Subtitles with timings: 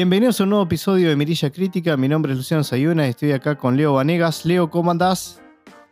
[0.00, 1.94] Bienvenidos a un nuevo episodio de Mirilla Crítica.
[1.98, 4.46] Mi nombre es Luciano Sayuna y estoy acá con Leo Vanegas.
[4.46, 5.42] Leo, ¿cómo andás?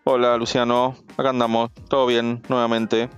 [0.04, 3.10] Hola Luciano, acá andamos, todo bien nuevamente.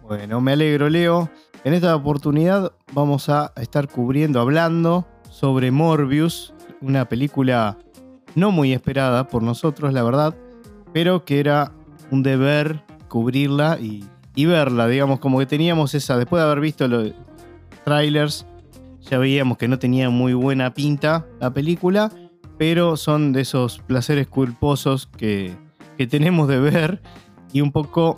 [0.00, 1.28] Bueno, me alegro, Leo.
[1.64, 7.76] En esta oportunidad vamos a estar cubriendo, hablando sobre Morbius, una película
[8.34, 10.34] no muy esperada por nosotros, la verdad,
[10.94, 11.72] pero que era
[12.10, 14.02] un deber cubrirla y,
[14.34, 17.12] y verla, digamos, como que teníamos esa, después de haber visto los
[17.84, 18.46] trailers,
[19.10, 22.12] ya veíamos que no tenía muy buena pinta la película,
[22.58, 25.56] pero son de esos placeres culposos que,
[25.96, 27.02] que tenemos de ver
[27.52, 28.16] y un poco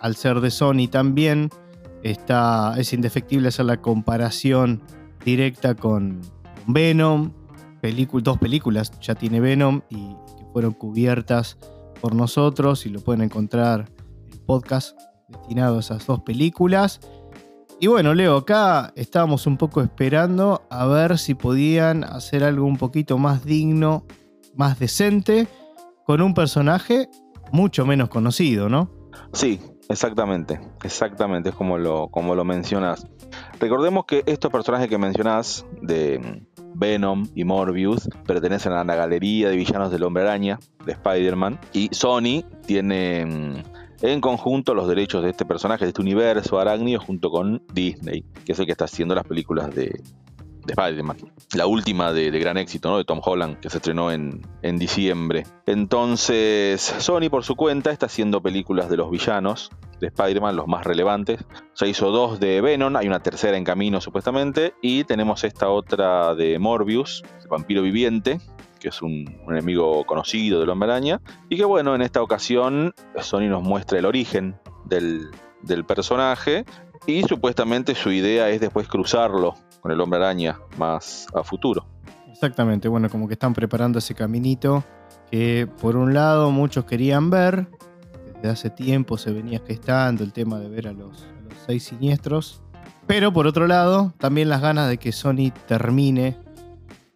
[0.00, 1.50] al ser de Sony también
[2.02, 4.82] está, es indefectible hacer la comparación
[5.24, 6.20] directa con
[6.66, 7.32] Venom,
[8.22, 11.58] dos películas ya tiene Venom y que fueron cubiertas
[12.00, 13.90] por nosotros y lo pueden encontrar
[14.32, 17.00] en podcast destinado a esas dos películas.
[17.82, 22.76] Y bueno, Leo, acá estábamos un poco esperando a ver si podían hacer algo un
[22.76, 24.04] poquito más digno,
[24.54, 25.48] más decente,
[26.04, 27.08] con un personaje
[27.52, 28.90] mucho menos conocido, ¿no?
[29.32, 29.58] Sí,
[29.88, 33.06] exactamente, exactamente, es como lo, como lo mencionas.
[33.58, 36.42] Recordemos que estos personajes que mencionás de
[36.74, 41.88] Venom y Morbius pertenecen a la galería de villanos del Hombre Araña, de Spider-Man, y
[41.92, 43.69] Sony tiene mm,
[44.02, 48.52] en conjunto los derechos de este personaje, de este universo arácnido, junto con Disney, que
[48.52, 50.02] es el que está haciendo las películas de,
[50.66, 51.16] Spider-Man.
[51.54, 52.98] La última de, gran éxito, ¿no?
[52.98, 55.44] De Tom Holland, que se estrenó en, en, diciembre.
[55.66, 59.70] Entonces, Sony por su cuenta está haciendo películas de los villanos
[60.00, 61.44] de Spider-Man, los más relevantes.
[61.76, 66.34] Ya hizo dos de Venom, hay una tercera en camino supuestamente, y tenemos esta otra
[66.34, 68.38] de Morbius, el vampiro viviente,
[68.80, 73.48] que es un, enemigo conocido del hombre araña, y que bueno, en esta ocasión Sony
[73.48, 75.30] nos muestra el origen del,
[75.86, 76.64] personaje
[77.06, 81.86] y supuestamente su idea es después cruzarlo con el hombre araña más a futuro.
[82.30, 84.82] Exactamente, bueno, como que están preparando ese caminito
[85.30, 87.68] que por un lado muchos querían ver,
[88.36, 91.84] desde hace tiempo se venía gestando el tema de ver a los, a los seis
[91.84, 92.62] siniestros,
[93.06, 96.36] pero por otro lado también las ganas de que Sony termine,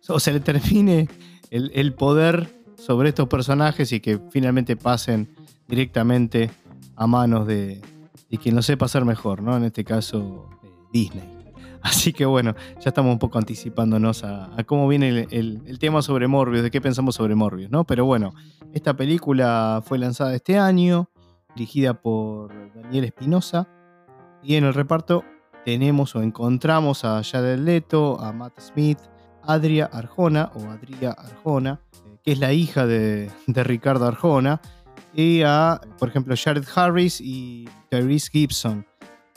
[0.09, 1.09] o se le termine
[1.55, 5.29] el, poder sobre estos personajes y que finalmente pasen
[5.69, 6.51] directamente
[6.97, 7.81] a manos de,
[8.43, 9.57] quien lo sepa hacer mejor, ¿no?
[9.57, 11.29] En este caso, eh, Disney.
[11.83, 16.63] Así que bueno, ya estamos un poco anticipándonos a, cómo viene el, tema sobre Morbius,
[16.63, 17.85] de qué pensamos sobre Morbius, ¿no?
[17.85, 18.33] Pero bueno,
[18.73, 21.11] esta película fue lanzada este año,
[21.55, 23.69] dirigida por Daniel Espinosa,
[24.43, 25.25] y en el reparto
[25.65, 28.99] tenemos o encontramos a Jared Leto, a Matt Smith,
[29.47, 31.81] Adria Arjona, o Adria Arjona,
[32.23, 34.61] que es la hija de, Ricardo Arjona,
[35.15, 38.87] y a, por ejemplo, Jared Harris y Therese Gibson.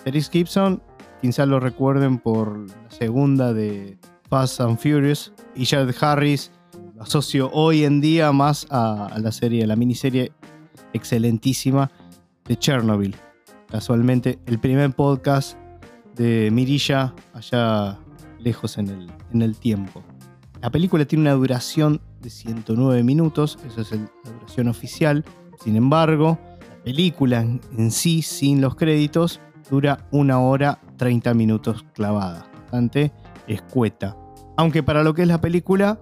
[0.03, 0.81] Therese Gibson,
[1.21, 3.97] quizás lo recuerden por la segunda de
[4.29, 6.51] Fast and Furious, y Jared Harris
[6.95, 10.31] lo asocio hoy en día más a, a la serie, la miniserie
[10.93, 11.91] excelentísima
[12.45, 13.15] de Chernobyl.
[13.69, 15.57] Casualmente, el primer podcast
[16.15, 17.99] de Mirilla allá
[18.39, 19.09] lejos en
[19.41, 20.03] el, tiempo.
[20.61, 25.23] La película tiene una duración de 109 minutos, esa es la duración oficial.
[25.63, 29.39] Sin embargo, la película en sí, sin los créditos,
[29.69, 32.49] dura una hora 30 minutos clavada.
[32.53, 33.11] Bastante
[33.47, 34.15] escueta.
[34.57, 35.99] Aunque para lo que es la película,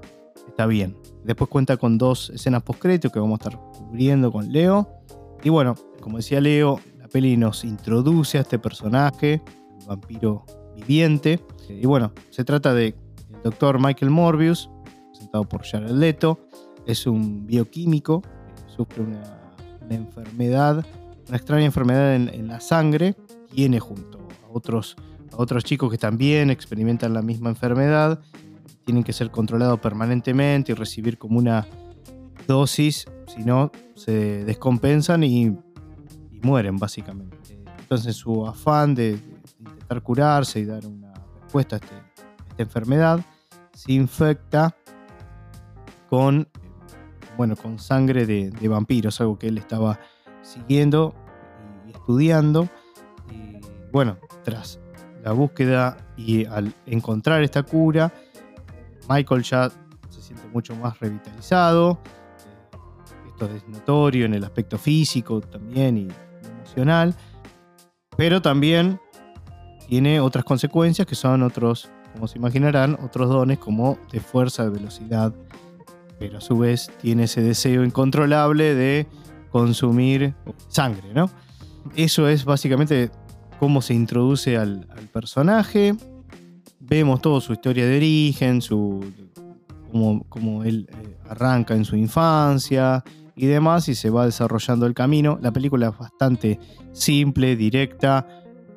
[0.48, 0.98] está bien.
[1.24, 4.88] Después cuenta con dos escenas post-crédito que vamos a estar cubriendo con Leo.
[5.44, 9.42] Y bueno, como decía Leo, la peli nos introduce a este personaje,
[9.82, 12.96] el vampiro viviente, y bueno, se trata de
[13.34, 14.70] el doctor Michael Morbius,
[15.12, 16.40] presentado por Jared Leto.
[16.86, 18.22] Es un bioquímico
[18.76, 19.24] sufre una,
[19.90, 20.86] enfermedad,
[21.28, 23.16] una extraña enfermedad en, la sangre.
[23.54, 24.96] Tiene junto a otros,
[25.32, 28.20] a otros chicos que también experimentan la misma enfermedad.
[28.84, 31.68] Tienen que ser controlados permanentemente y recibir como una
[32.48, 35.58] dosis, si no, se descompensan y,
[36.42, 37.38] mueren básicamente.
[37.80, 39.18] Entonces su afán de
[39.86, 43.22] intentar curarse y dar una a este, esta enfermedad,
[43.74, 44.76] se infecta
[46.10, 46.50] con,
[47.38, 50.00] bueno, con sangre de, vampiros, algo que él estaba
[50.42, 51.16] siguiendo
[51.88, 52.68] y estudiando.
[53.32, 53.62] Y
[53.92, 54.80] bueno, tras
[55.24, 58.12] la búsqueda y al encontrar esta cura,
[59.08, 59.72] Michael ya
[60.10, 62.00] se siente mucho más revitalizado.
[63.28, 66.08] Esto es notorio en el aspecto físico también y
[66.44, 67.16] emocional.
[68.18, 69.00] Pero también
[69.88, 74.72] tiene otras consecuencias que son otros, como se imaginarán, otros dones como de fuerza, de
[74.72, 75.34] velocidad,
[76.20, 79.08] pero a su vez tiene ese deseo incontrolable de
[79.52, 80.34] consumir
[80.70, 81.30] sangre, ¿no?
[81.96, 83.12] Eso es básicamente
[83.60, 85.96] cómo se introduce al, personaje.
[86.80, 89.02] vemos toda su historia de origen, su
[90.28, 93.02] cómo, él eh, arranca en su infancia
[93.34, 95.40] y demás, y se va desarrollando el camino.
[95.42, 96.60] La película es bastante
[96.92, 98.28] simple, directa,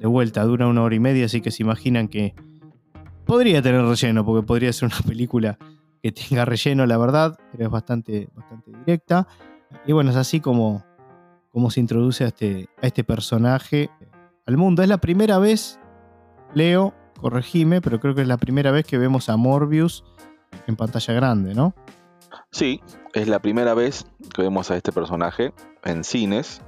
[0.00, 2.34] de vuelta, dura una hora y media, así que se imaginan que
[3.24, 5.58] podría tener relleno, porque podría ser una película
[6.02, 9.26] que tenga relleno, la verdad, pero es bastante, bastante directa.
[9.86, 10.84] Y bueno, es así como,
[11.50, 13.90] como se introduce a este, a este personaje
[14.46, 14.82] al mundo.
[14.82, 15.78] Es la primera vez,
[16.54, 20.04] Leo, corregime, pero creo que es la primera vez que vemos a Morbius
[20.66, 21.74] en pantalla grande, ¿no?
[22.50, 22.80] Sí,
[23.12, 25.52] es la primera vez que vemos a este personaje
[25.84, 26.62] en cines.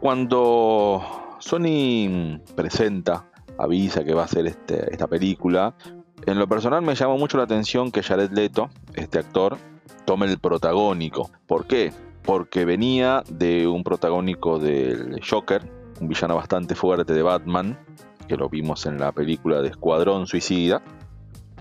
[0.00, 3.26] Cuando Sony presenta,
[3.58, 5.74] avisa que va a hacer este, esta película,
[6.24, 9.58] en lo personal me llamó mucho la atención que Jared Leto, este actor,
[10.04, 11.30] tome el protagónico.
[11.46, 11.92] ¿Por qué?
[12.22, 15.62] Porque venía de un protagónico del Joker,
[16.00, 17.76] un villano bastante fuerte de Batman,
[18.28, 20.80] que lo vimos en la película de Escuadrón Suicida,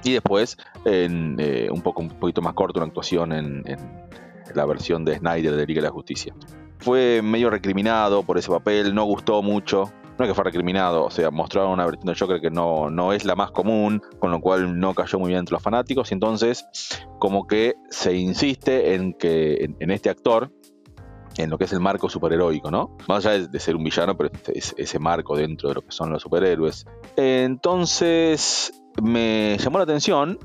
[0.03, 3.63] y después, en eh, un, poco, un poquito más corto, una actuación en,
[4.53, 6.35] la versión de Snyder de Liga de la Justicia.
[6.81, 9.91] Fue medio recriminado por ese papel, no gustó mucho.
[10.17, 13.13] No es que fue recriminado, o sea, mostraron una versión de Joker que no, no
[13.13, 16.11] es la más común, con lo cual no cayó muy bien entre los fanáticos.
[16.11, 16.65] Y entonces,
[17.19, 20.51] como que se insiste en que en, este actor,
[21.37, 22.97] en lo que es el marco superheroico, ¿no?
[23.07, 26.11] Más allá de, ser un villano, pero es ese marco dentro de lo que son
[26.11, 26.85] los superhéroes.
[27.15, 30.37] Entonces, me llamó la atención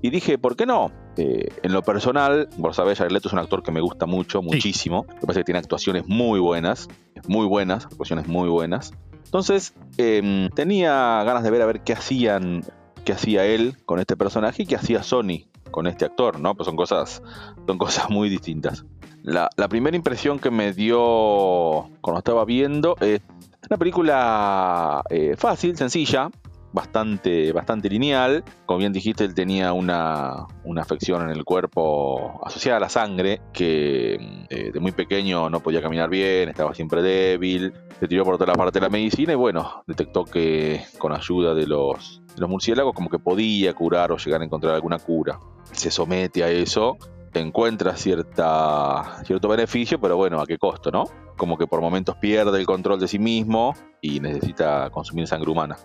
[0.00, 0.92] y dije, ¿por qué no?
[1.20, 4.40] Eh, en lo personal, vos sabés, Jared Leto es un actor que me gusta mucho,
[4.40, 5.04] muchísimo.
[5.08, 6.88] Me parece que tiene actuaciones muy buenas,
[7.26, 8.92] muy buenas, actuaciones muy buenas.
[9.24, 12.62] Entonces, em, tenía ganas de ver a ver qué hacían,
[13.04, 16.54] qué hacía él con este personaje y qué hacía Sony con este actor, ¿no?
[16.54, 17.20] Pues son cosas,
[17.66, 18.84] son cosas muy distintas.
[19.24, 23.20] La, primera impresión que me dio cuando estaba viendo es
[23.68, 26.30] una película eh, fácil, sencilla,
[26.72, 28.44] bastante, bastante lineal.
[28.66, 34.46] Como bien dijiste, él tenía una, afección en el cuerpo asociada a la sangre, que
[34.48, 38.54] eh, de muy pequeño no podía caminar bien, estaba siempre débil, se tiró por la
[38.54, 42.94] parte de la medicina y bueno, detectó que con ayuda de los, de los murciélagos
[42.94, 45.38] como que podía curar o llegar a encontrar alguna cura.
[45.72, 46.96] Se somete a eso
[47.38, 51.04] encuentra cierta, cierto beneficio, pero bueno, ¿a qué costo, no?
[51.36, 55.76] Como que por momentos pierde el control de sí mismo y necesita consumir sangre humana.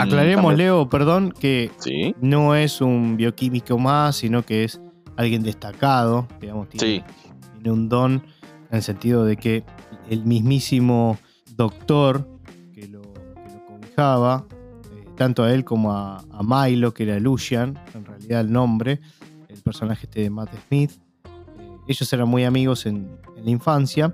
[0.00, 1.70] Aclaremos, Leo, perdón, que
[2.20, 4.80] no es un bioquímico más, sino que es
[5.16, 7.04] alguien destacado, digamos, tiene,
[7.66, 8.22] un don
[8.70, 9.64] en el sentido de que
[10.10, 11.18] el mismísimo
[11.56, 12.28] doctor
[12.72, 13.02] que lo,
[13.66, 14.46] cobijaba,
[14.92, 19.00] eh, tanto a él como a, Milo, que era Lucian, en realidad el nombre,
[19.48, 20.92] el personaje este de Matt Smith,
[21.24, 23.08] eh, ellos eran muy amigos en
[23.42, 24.12] la infancia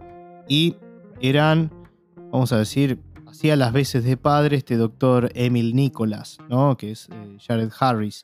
[0.49, 0.77] y
[1.21, 1.73] eran,
[2.31, 3.01] vamos a decir,
[3.41, 6.77] hacía las veces de padre este doctor Emil Nicholas, ¿no?
[6.77, 8.23] que es eh, Jared Harris.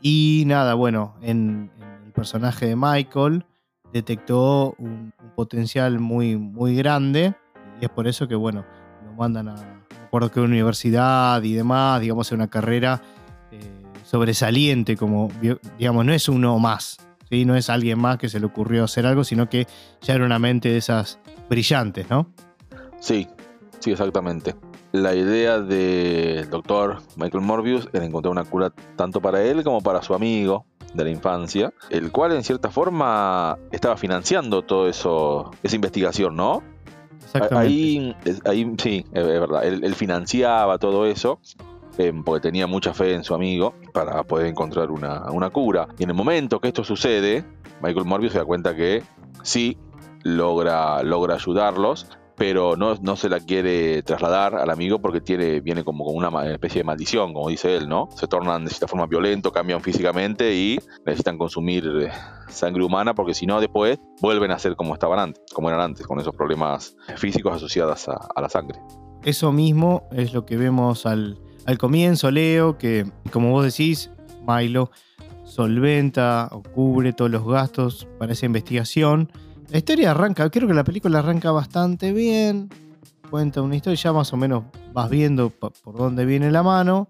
[0.00, 1.68] Y nada, bueno, en,
[2.06, 3.44] el personaje de Michael
[3.92, 7.34] detectó un, potencial muy, muy grande
[7.80, 8.64] y es por eso que, bueno,
[9.04, 13.02] lo mandan a, no recuerdo qué universidad y demás, digamos, a una carrera
[13.50, 13.58] eh,
[14.04, 15.28] sobresaliente, como,
[15.76, 16.98] digamos, no es uno más,
[17.28, 17.44] ¿sí?
[17.44, 19.66] no es alguien más que se le ocurrió hacer algo, sino que
[20.02, 21.18] ya era una mente de esas
[21.50, 22.30] brillantes, ¿no?
[23.00, 23.26] Sí,
[23.82, 24.54] Sí, exactamente.
[24.92, 30.02] La idea del doctor Michael Morbius era encontrar una cura tanto para él como para
[30.02, 35.74] su amigo de la infancia, el cual en cierta forma estaba financiando todo eso, esa
[35.74, 36.62] investigación, ¿no?
[37.24, 37.58] Exactamente.
[37.58, 39.64] Ahí, ahí sí, es verdad.
[39.64, 41.40] Él, financiaba todo eso
[41.98, 45.88] em, porque tenía mucha fe en su amigo para poder encontrar una, una, cura.
[45.98, 47.44] Y en el momento que esto sucede,
[47.82, 49.02] Michael Morbius se da cuenta que
[49.42, 49.76] sí
[50.22, 55.84] logra, logra ayudarlos, pero no, no se la quiere trasladar al amigo porque tiene, viene
[55.84, 58.08] como con una especie de maldición, como dice él, ¿no?
[58.16, 62.10] Se tornan de cierta forma violentos, cambian físicamente y necesitan consumir eh,
[62.48, 66.06] sangre humana porque si no después vuelven a ser como estaban antes, como eran antes,
[66.06, 68.80] con esos problemas físicos asociados a, la sangre.
[69.24, 74.10] Eso mismo es lo que vemos al, al comienzo, Leo, que como vos decís,
[74.46, 74.90] Milo
[75.44, 79.30] solventa o cubre todos los gastos para esa investigación
[79.72, 82.68] la historia arranca, creo que la película arranca bastante bien.
[83.30, 87.08] Cuenta una historia, ya más o menos vas viendo por dónde viene la mano.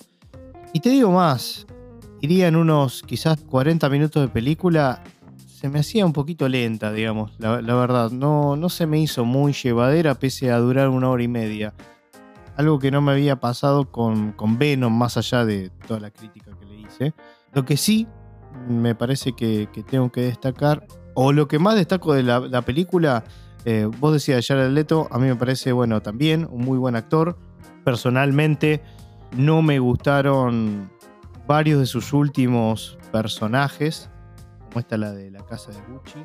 [0.73, 1.66] Y te digo más,
[2.21, 5.02] iría en unos quizás 40 minutos de película.
[5.45, 8.12] Se me hacía un poquito lenta, digamos, la, verdad.
[8.12, 11.75] No, no se me hizo muy llevadera pese a durar una hora y media.
[12.54, 16.52] Algo que no me había pasado con, con Venom, más allá de toda la crítica
[16.61, 17.12] que le hice.
[17.54, 18.07] Lo que sí
[18.69, 23.25] me parece que, que tengo que destacar o lo que más destaco de la, película,
[23.64, 27.38] eh, vos decías Jared Leto, a mí me parece, bueno, también un muy buen actor.
[27.85, 28.83] Personalmente,
[29.37, 30.90] no me gustaron
[31.47, 34.11] varios de sus últimos personajes,
[34.69, 36.19] como esta la de la casa de Gucci.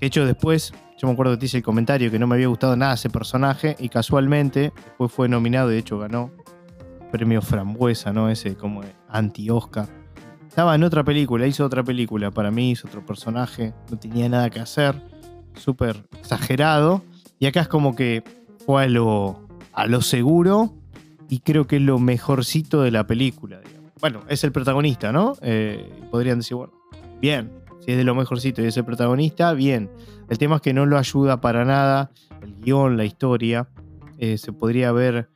[0.00, 2.48] De hecho, después, yo me acuerdo que te hice el comentario que no me había
[2.48, 6.30] gustado nada ese personaje y casualmente después fue nominado y de hecho ganó
[7.00, 8.28] el premio Frambuesa, ¿no?
[8.28, 10.03] Ese como anti-Oscar.
[10.54, 14.50] Estaba en otra película, hizo otra película, para mí hizo otro personaje, no tenía nada
[14.50, 14.94] que hacer,
[15.56, 17.02] súper exagerado.
[17.40, 18.22] Y acá es como que
[18.64, 20.72] fue a lo, a lo seguro
[21.28, 23.58] y creo que es lo mejorcito de la película.
[23.66, 23.90] digamos.
[24.00, 25.36] Bueno, es el protagonista, ¿no?
[25.42, 26.72] Eh, podrían decir, bueno,
[27.20, 29.90] bien, si es de lo mejorcito y es el protagonista, bien.
[30.28, 33.66] El tema es que no lo ayuda para nada el guion, la historia.
[34.18, 35.28] Eh, se podría ver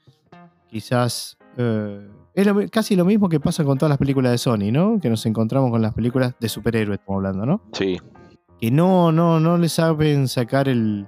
[0.71, 1.39] quizás...
[1.57, 2.09] eh,
[2.41, 4.99] es lo- casi lo mismo que pasa con todas las películas de Sony, ¿no?
[5.01, 7.63] Que nos encontramos con las películas de superhéroes, estamos hablando, ¿no?
[7.73, 7.99] Sí,
[8.61, 11.07] que no, no, no le saben sacar el,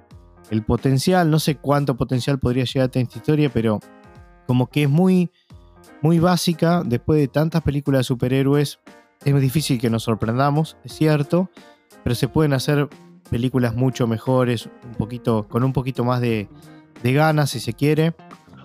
[0.49, 1.29] el potencial.
[1.29, 3.79] No sé cuánto potencial podría llegar a tener esta historia, pero
[4.47, 5.29] como que es muy,
[6.01, 6.83] muy básica.
[6.85, 8.79] Después de tantas películas de superhéroes,
[9.23, 11.49] es muy difícil que nos sorprendamos, es cierto,
[12.03, 12.89] pero se pueden hacer
[13.29, 16.49] películas mucho mejores, un poquito, con un poquito más de,
[17.03, 18.13] de ganas, si se quiere.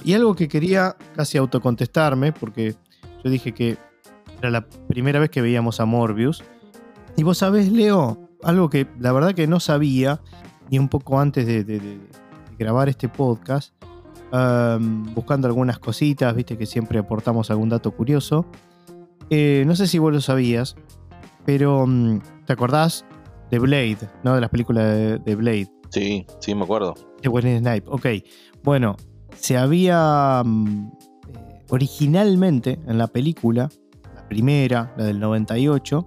[0.04, 2.74] Y algo que quería casi autocontestarme, porque
[3.24, 3.76] yo dije que
[4.38, 6.42] era la primera vez que veíamos a Morbius.
[7.16, 10.20] Y vos sabés, Leo, algo que la verdad que no sabía,
[10.70, 13.74] y un poco antes de, de- de- de grabar este podcast,
[14.32, 18.46] um, buscando algunas cositas, viste que siempre aportamos algún dato curioso.
[19.30, 20.76] Eh, no sé si vos lo sabías,
[21.44, 23.04] pero um, ¿te acordás
[23.50, 24.34] de Blade, ¿no?
[24.34, 26.94] De las películas de, de Blade, sí, sí, me acuerdo.
[27.22, 27.88] de Wesley Snipe.
[27.88, 28.06] Ok,
[28.62, 28.96] bueno,
[29.38, 33.68] se había um, eh, originalmente en la película,
[34.14, 36.04] la primera, la del 98,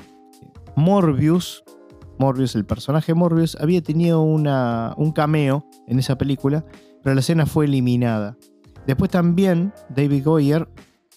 [0.76, 1.64] Morbius,
[2.18, 6.66] Morbius, el personaje Morbius, había tenido una, un cameo en esa película,
[7.02, 8.38] pero la escena fue eliminada.
[8.86, 10.68] Después también David Goyer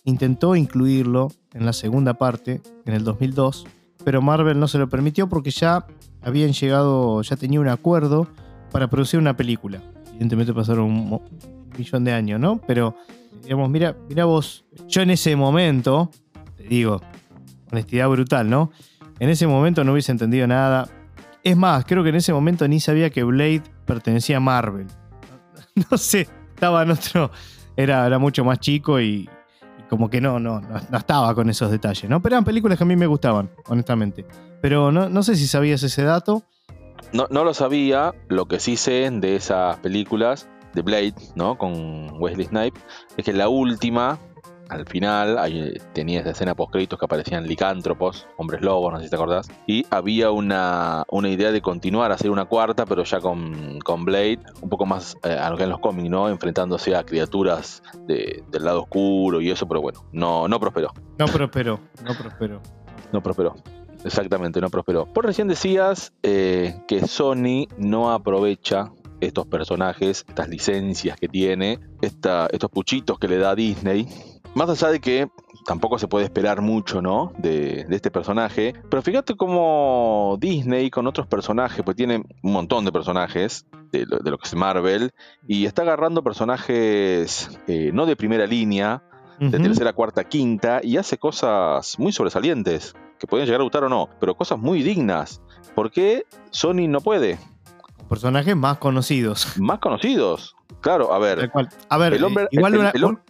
[0.04, 3.66] intentó incluirlo en la segunda parte, en el 2002,
[4.04, 5.86] pero Marvel no se lo permitió porque ya
[6.22, 8.28] habían llegado, ya tenía un acuerdo
[8.70, 9.82] para producir una película.
[10.10, 11.20] Evidentemente pasaron
[11.76, 12.60] millón de años, ¿no?
[12.66, 12.96] Pero,
[13.42, 16.10] digamos, mira, mira vos, yo en ese momento,
[16.56, 17.00] te digo,
[17.70, 18.70] honestidad brutal, ¿no?
[19.18, 20.88] En ese momento no hubiese entendido nada.
[21.42, 24.86] Es más, creo que en ese momento ni sabía que Blade pertenecía a Marvel.
[25.90, 27.30] No sé, estaba en otro.
[27.76, 29.26] Era, era mucho más chico y,
[29.88, 32.20] como que no, no, no, no estaba con esos detalles, ¿no?
[32.20, 34.26] Pero eran películas que a mí me gustaban, honestamente.
[34.60, 36.42] Pero no, no sé si sabías ese dato.
[37.12, 41.56] No, no lo sabía, lo que sí sé de esas películas de Blade, ¿no?
[41.58, 42.80] Con Wesley Snipe,
[43.16, 44.18] es que la última,
[44.68, 49.04] al final, ahí tenía esa escena post créditos que aparecían licántropos, hombres lobos, no sé
[49.04, 53.20] si te acordás, y había una, una idea de continuar, hacer una cuarta, pero ya
[53.20, 56.28] con, con Blade, un poco más eh, a lo que en los cómics, ¿no?
[56.30, 60.92] Enfrentándose a criaturas de- del lado oscuro y eso, pero bueno, no, no prosperó.
[61.18, 62.60] No prosperó, no prosperó.
[63.12, 63.54] No prosperó.
[64.04, 65.04] Exactamente, no prosperó.
[65.06, 68.90] Por recién decías eh, que Sony no aprovecha
[69.26, 74.06] estos personajes, estas licencias que tiene, esta- estos puchitos que le da Disney.
[74.54, 75.28] Más allá de que
[75.64, 77.32] tampoco se puede esperar mucho, ¿no?
[77.38, 78.74] De, de este personaje.
[78.90, 84.18] Pero fíjate cómo Disney con otros personajes, pues tiene un montón de personajes de lo,
[84.18, 85.12] de lo que es Marvel,
[85.46, 89.02] y está agarrando personajes eh, no de primera línea,
[89.38, 93.88] de tercera, cuarta, quinta y hace cosas muy sobresalientes, que pueden llegar a gustar o
[93.88, 95.40] no, pero cosas muy dignas.
[95.74, 97.38] ¿Por qué Sony no puede?
[98.12, 99.54] Personajes más conocidos.
[99.58, 100.54] Más conocidos.
[100.82, 101.70] Claro, a ver, cual.
[101.88, 103.20] A ver, el hombre, igual el- una- el hom-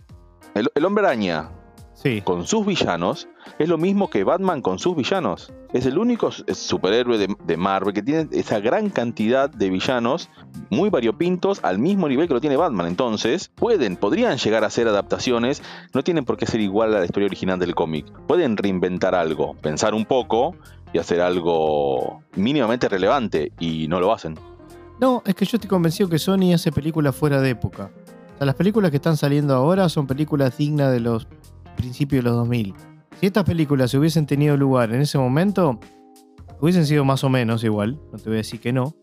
[0.54, 1.50] el- el hombre araña
[1.94, 2.20] Sí.
[2.22, 3.28] con sus villanos
[3.60, 5.52] es lo mismo que Batman con sus villanos.
[5.72, 10.28] Es el único superhéroe de, de Marvel que tiene esa gran cantidad de villanos
[10.68, 12.88] muy variopintos al mismo nivel que lo tiene Batman.
[12.88, 15.62] Entonces, pueden, podrían llegar a ser adaptaciones,
[15.94, 18.06] no tienen por qué ser igual a la historia original del cómic.
[18.26, 20.56] Pueden reinventar algo, pensar un poco
[20.92, 24.36] y hacer algo mínimamente relevante y no lo hacen.
[25.02, 27.90] No, es que yo estoy convencido que Sony hace películas fuera de época.
[28.34, 31.26] O sea, las películas que están saliendo ahora son películas dignas de los
[31.76, 32.72] principios de los 2000.
[33.18, 35.80] Si estas películas se hubiesen tenido lugar en ese momento,
[36.60, 38.94] hubiesen sido más o menos igual, no te voy a decir que no,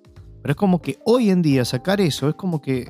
[0.41, 2.89] pero es como que hoy en día sacar eso es como que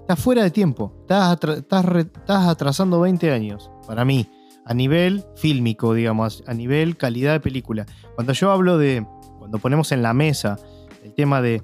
[0.00, 4.26] estás fuera de tiempo, estás, estás estás atrasando 20 años, para mí,
[4.64, 7.86] a nivel fílmico, digamos, a nivel calidad de película.
[8.16, 9.06] Cuando yo hablo de,
[9.38, 10.58] cuando ponemos en la mesa
[11.04, 11.62] el tema de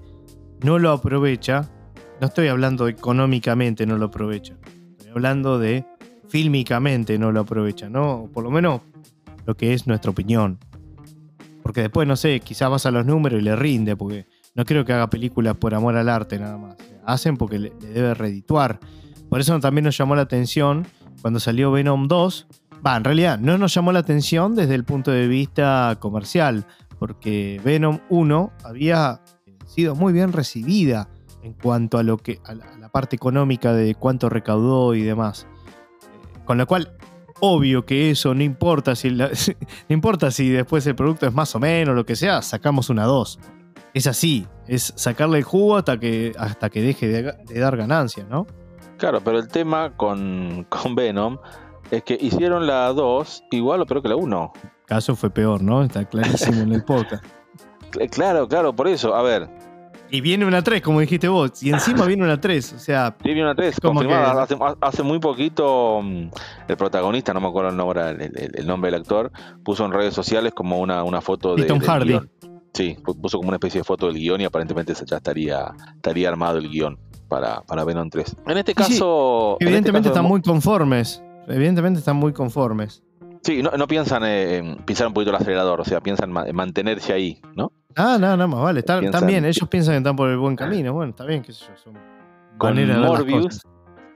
[0.64, 1.71] no lo aprovecha,
[2.21, 4.56] no estoy hablando económicamente no lo aprovecha,
[4.92, 5.85] estoy hablando de
[6.28, 8.30] fílmicamente no lo aprovecha, ¿no?
[8.33, 8.80] Por lo menos
[9.44, 10.59] lo que es nuestra opinión.
[11.62, 14.85] Porque después, no sé, quizás vas a los números y le rinde, porque no creo
[14.85, 16.76] que haga películas por amor al arte nada más.
[17.06, 18.80] Hacen porque le, le debe redituar.
[19.28, 20.87] Por eso también nos llamó la atención
[21.21, 22.47] cuando salió Venom 2,
[22.87, 26.66] Va, en realidad no nos llamó la atención desde el punto de vista comercial,
[26.99, 29.23] porque Venom 1 había
[29.75, 31.09] sido muy bien recibida
[31.43, 35.47] en cuanto a lo que a la, parte económica de cuánto recaudó y demás.
[36.02, 36.97] Eh, con lo cual,
[37.40, 39.28] obvio que eso no importa si no
[39.88, 43.38] importa si después el producto es más o menos lo que sea, sacamos una 2.
[43.95, 48.47] Es así, es sacarle el jugo hasta que, hasta que deje de, dar ganancias, ¿no?
[48.97, 51.38] Claro, pero el tema con, con Venom
[51.90, 54.52] es que hicieron la 2 igual o peor que la 1.
[54.87, 55.83] Caso fue peor, ¿no?
[55.83, 57.25] Está clarísimo en el podcast.
[58.11, 59.14] Claro, claro, por eso.
[59.14, 59.49] A ver,
[60.14, 61.61] y viene una 3, como dijiste vos.
[61.61, 62.75] Y encima viene una 3.
[62.75, 63.16] O sea.
[63.21, 64.47] Sí, viene una 3, confirmada.
[64.80, 66.28] Hace, muy poquito mm,
[66.68, 69.33] el protagonista, no me acuerdo el nombre, el, nombre del actor,
[69.64, 71.64] puso en redes sociales como una, una foto de.
[71.64, 72.21] Tom Hardy.
[72.73, 76.59] Sí, puso como una especie de foto del guion y aparentemente ya estaría, estaría armado
[76.59, 78.37] el guion para, para Venom 3.
[78.47, 79.56] En este caso.
[79.59, 81.25] Este evidentemente están muy conformes.
[81.49, 83.02] Evidentemente están muy conformes.
[83.42, 87.12] Sí, no, no piensan en pisar un poquito el acelerador, o sea, piensan en mantenerse
[87.12, 87.73] ahí, ¿no?
[87.97, 88.81] Ah, no, no, más vale.
[88.81, 90.93] Están, bien, ellos piensan que están por el buen camino.
[90.93, 91.77] Bueno, está bien, que sé yo.
[91.77, 91.95] Son
[92.59, 93.63] Con Morbius,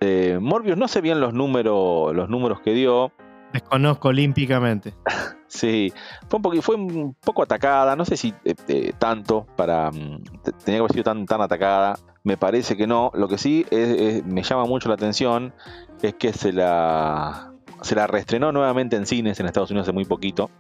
[0.00, 3.12] eh, Morbius no sé bien los números, los números que dio.
[3.52, 4.94] Desconozco olímpicamente.
[5.46, 5.92] sí,
[6.28, 9.90] fue un, poco, fue un poco atacada, no sé si eh, eh, tanto para.
[9.90, 10.22] Mm,
[10.64, 11.98] tenía que haber sido tan, tan atacada.
[12.24, 13.10] Me parece que no.
[13.14, 15.54] Lo que sí me llama mucho la atención
[16.02, 20.04] es que se la, se la reestrenó nuevamente en cines en Estados Unidos hace muy
[20.04, 20.50] poquito.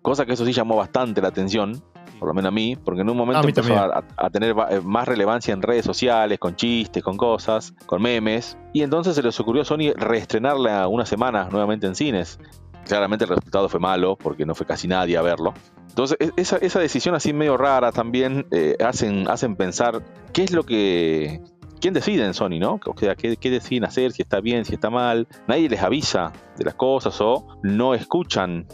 [0.00, 1.82] Cosa que eso sí llamó bastante la atención
[2.18, 5.52] por lo menos a mí, porque en un momento empezó a, tener eh, más relevancia
[5.54, 9.64] en redes sociales, con chistes, con cosas, con memes, y entonces se les ocurrió a
[9.64, 12.38] Sony reestrenarla una semana nuevamente en cines.
[12.86, 15.52] Claramente el resultado fue malo, porque no fue casi nadie a verlo.
[15.88, 20.02] Entonces, e, esa, decisión así medio rara también eh, hacen, hacen pensar
[20.32, 21.40] qué es lo que,
[21.80, 22.80] ¿quién decide en Sony, no?
[22.86, 24.12] O sea, ¿qué, ¿qué, deciden hacer?
[24.12, 25.26] Si está bien, si está mal.
[25.46, 28.66] Nadie les avisa de las cosas o no escuchan,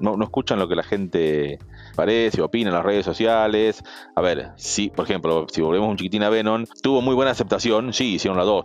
[0.00, 1.58] no, no escuchan lo que la gente
[1.94, 3.82] parece, opina en las redes sociales.
[4.14, 7.92] A ver, si, por ejemplo, si volvemos un chiquitín a Venom, tuvo muy buena aceptación,
[7.92, 8.64] sí, hicieron la 2.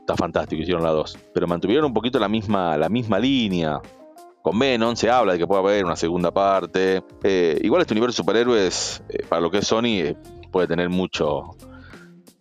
[0.00, 1.18] Está fantástico, hicieron la 2.
[1.34, 3.80] Pero mantuvieron un poquito la misma, la misma línea.
[4.42, 7.02] Con Venom se habla de que puede haber una segunda parte.
[7.22, 10.16] Eh, igual este universo de superhéroes, eh, para lo que es Sony, eh,
[10.50, 11.50] puede tener mucho,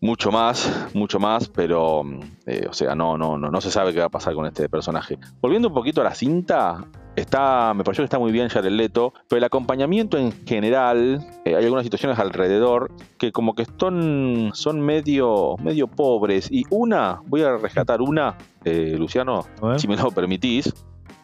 [0.02, 4.06] mucho más, mucho más, pero, o sea, no, no, no, no se sabe qué va
[4.06, 5.18] a pasar con este personaje.
[5.42, 6.86] Volviendo un poquito a la cinta,
[7.20, 11.56] Está, me pareció que está muy bien el Leto, pero el acompañamiento en general, eh,
[11.56, 16.50] hay algunas situaciones alrededor que como que son, son medio, medio pobres.
[16.52, 19.46] Y una, voy a rescatar una, eh, Luciano,
[19.78, 20.74] si me lo permitís.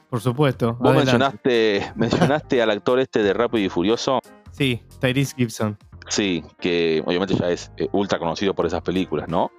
[0.09, 0.77] Por supuesto.
[0.79, 4.19] Vos mencionaste, mencionaste al actor este de Rápido y Furioso.
[4.51, 5.77] Sí, Tyrese Gibson.
[6.07, 9.51] Sí, que obviamente ya es eh, ultra conocido por esas películas, ¿no?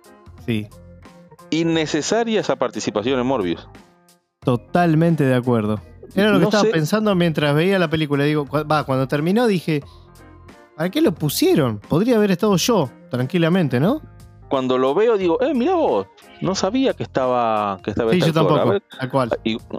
[0.47, 0.69] Sí.
[1.51, 3.69] Innecesaria esa participación en Morbius.
[4.41, 5.81] Totalmente de acuerdo.
[6.15, 8.25] Era lo que estaba pensando mientras veía la película.
[8.25, 9.83] Digo, va, cuando terminó dije,
[10.77, 11.79] ¿a qué lo pusieron?
[11.79, 14.01] Podría haber estado yo, tranquilamente, ¿no?
[14.49, 16.07] Cuando lo veo digo, eh, mira vos,
[16.41, 18.61] no sabía que estaba que estaba Sí, este yo tampoco.
[18.61, 18.83] A ver,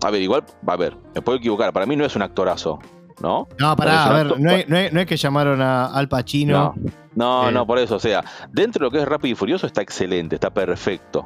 [0.03, 1.71] a ver, igual, a ver, me puedo equivocar.
[1.71, 2.79] Para mí no es un actorazo,
[3.21, 3.47] ¿no?
[3.59, 6.75] No, pará, a ver, no, es, que llamaron a Al Pacino.
[7.15, 9.67] No, no, no, por eso, o sea, dentro de lo que es Rápido y Furioso
[9.67, 11.25] está excelente, está perfecto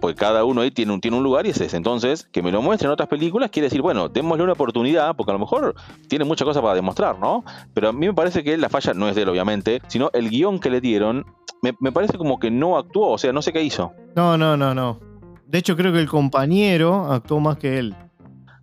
[0.00, 1.76] porque cada uno ahí tiene un, tiene un lugar y es ese.
[1.76, 5.30] Entonces, que me lo muestren en otras películas quiere decir, bueno, démosle una oportunidad, porque
[5.30, 5.74] a lo mejor
[6.08, 7.44] tiene muchas cosas para demostrar, ¿no?
[7.74, 10.30] Pero a mí me parece que la falla no es de él, obviamente, sino el
[10.30, 11.26] guion que le dieron,
[11.62, 13.92] me, me parece como que no actuó, o sea, no sé qué hizo.
[14.16, 14.98] No, no, no, no.
[15.46, 17.94] De hecho, creo que el compañero actuó más que él.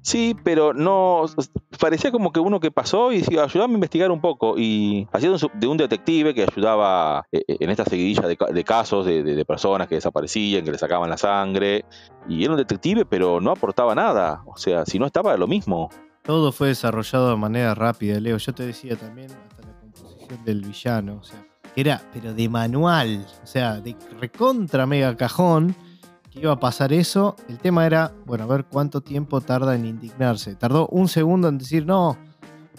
[0.07, 1.25] Sí, pero no.
[1.81, 4.57] Parecía como que uno que pasó y decía, ayúdame a investigar un poco.
[4.57, 9.43] Y hacía de un detective que ayudaba eh, eh, en esta seguidilla de, casos de,
[9.45, 11.83] personas que desaparecían, que le sacaban la sangre.
[12.29, 14.43] Y era un detective, pero no aportaba nada.
[14.45, 15.89] O sea, si no estaba, lo mismo.
[16.23, 18.37] Todo fue desarrollado de manera rápida, Leo.
[18.37, 21.17] Yo te decía también hasta la composición del villano.
[21.19, 23.25] O sea, era, pero de manual.
[23.43, 25.75] O sea, de recontra mega cajón
[26.39, 27.35] iba a pasar eso.
[27.49, 30.55] El tema era, bueno, a ver cuánto tiempo tarda en indignarse.
[30.55, 32.17] Tardó un segundo en decir, no,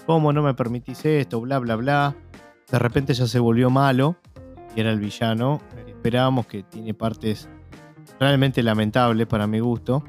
[0.06, 1.40] ¿cómo no me permitís esto?
[1.40, 2.16] Bla, bla, bla.
[2.70, 4.16] De repente ya se volvió malo
[4.74, 5.60] y era el villano.
[5.86, 7.48] Esperábamos que tiene partes
[8.20, 10.02] realmente lamentables para mi gusto.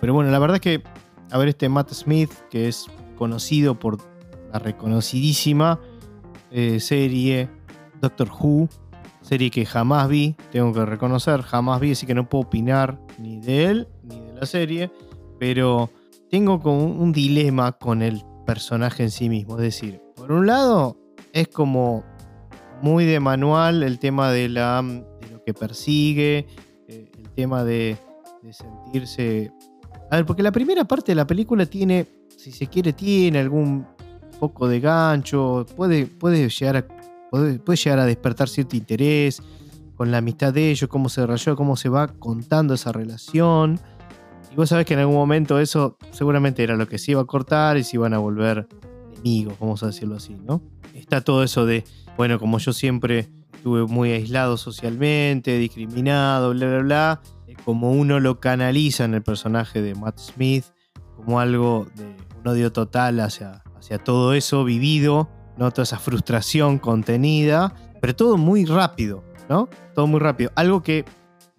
[0.00, 0.82] Pero bueno, la verdad es que,
[1.30, 2.86] a ver, este Matt Smith, que es
[3.16, 3.98] conocido por
[4.52, 5.80] la reconocidísima
[6.50, 7.48] eh, serie
[8.00, 8.68] Doctor Who,
[9.26, 13.40] Serie que jamás vi, tengo que reconocer, jamás vi, así que no puedo opinar ni
[13.40, 14.88] de él ni de la serie,
[15.40, 15.90] pero
[16.30, 19.56] tengo como un dilema con el personaje en sí mismo.
[19.56, 20.96] Es decir, por un lado,
[21.32, 22.04] es como
[22.82, 26.46] muy de manual el tema de, la, lo que persigue,
[26.86, 27.96] eh, el tema de,
[28.52, 29.52] sentirse
[30.08, 33.84] A ver, porque la primera parte de la película tiene, si se quiere, tiene algún
[34.38, 36.95] poco de gancho, puede, puede, llegar, a,
[37.64, 39.42] puede, llegar a despertar cierto interés
[39.96, 43.80] con la amistad de ellos, cómo se desarrolló, cómo se va contando esa relación.
[44.52, 47.24] Y vos sabés que en algún momento eso seguramente era lo que se iba a
[47.24, 48.68] cortar y se iban a volver
[49.12, 50.62] enemigos, vamos a decirlo así, ¿no?
[50.94, 51.84] Está todo eso de,
[52.16, 57.20] bueno, como yo siempre estuve muy aislado socialmente, discriminado, bla, bla, bla,
[57.64, 60.64] como uno lo canaliza en el personaje de Matt Smith,
[61.16, 62.04] como algo de
[62.38, 65.70] un odio total hacia, hacia todo eso vivido, ¿no?
[65.70, 69.68] toda esa frustración contenida, pero todo muy rápido, ¿no?
[69.94, 70.50] Todo muy rápido.
[70.54, 71.04] Algo que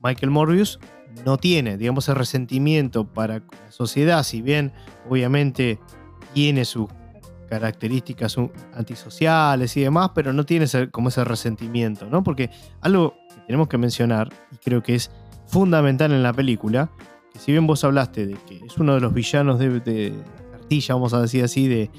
[0.01, 0.79] Michael Morbius
[1.25, 4.71] no tiene, digamos, el resentimiento para la sociedad, si bien
[5.09, 5.79] obviamente
[6.33, 6.87] tiene sus
[7.49, 8.35] características
[8.73, 12.23] antisociales y demás, pero no tiene como ese resentimiento, ¿no?
[12.23, 12.49] Porque
[12.81, 15.11] algo que tenemos que mencionar, y creo que es
[15.47, 16.91] fundamental en la película,
[17.31, 20.13] que si bien vos hablaste de que es uno de los villanos de, de
[20.51, 21.89] cartilla, vamos a decir así, de,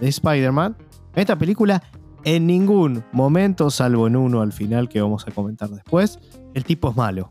[0.00, 0.76] de Spider-Man,
[1.14, 1.82] en esta película
[2.24, 6.18] en ningún momento, salvo en uno al final que vamos a comentar después,
[6.54, 7.30] el tipo es malo.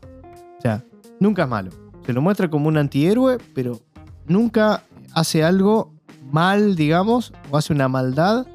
[0.58, 0.84] O sea,
[1.20, 1.70] nunca es malo.
[2.04, 3.80] Se lo muestra como un antihéroe, pero
[4.26, 4.82] nunca
[5.14, 5.92] hace algo
[6.32, 8.46] mal, digamos, o hace una maldad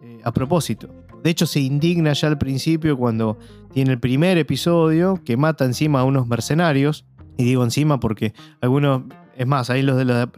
[0.00, 0.88] eh, a propósito.
[1.22, 3.38] De hecho, se indigna ya al principio cuando
[3.72, 7.04] tiene el primer episodio que mata encima a unos mercenarios.
[7.36, 9.02] Y digo encima porque algunos,
[9.36, 10.30] es más, ahí los de la,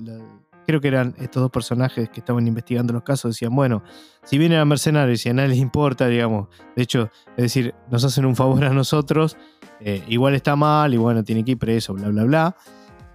[0.69, 3.83] creo que eran estos dos personajes que estaban investigando los casos, decían, bueno,
[4.23, 8.05] si vienen a mercenarios y a nadie les importa, digamos, de hecho, es decir, nos
[8.05, 9.39] hacen un favor a nosotros,
[9.81, 12.57] eh, igual está mal y bueno, tiene que ir preso, bla, bla, bla.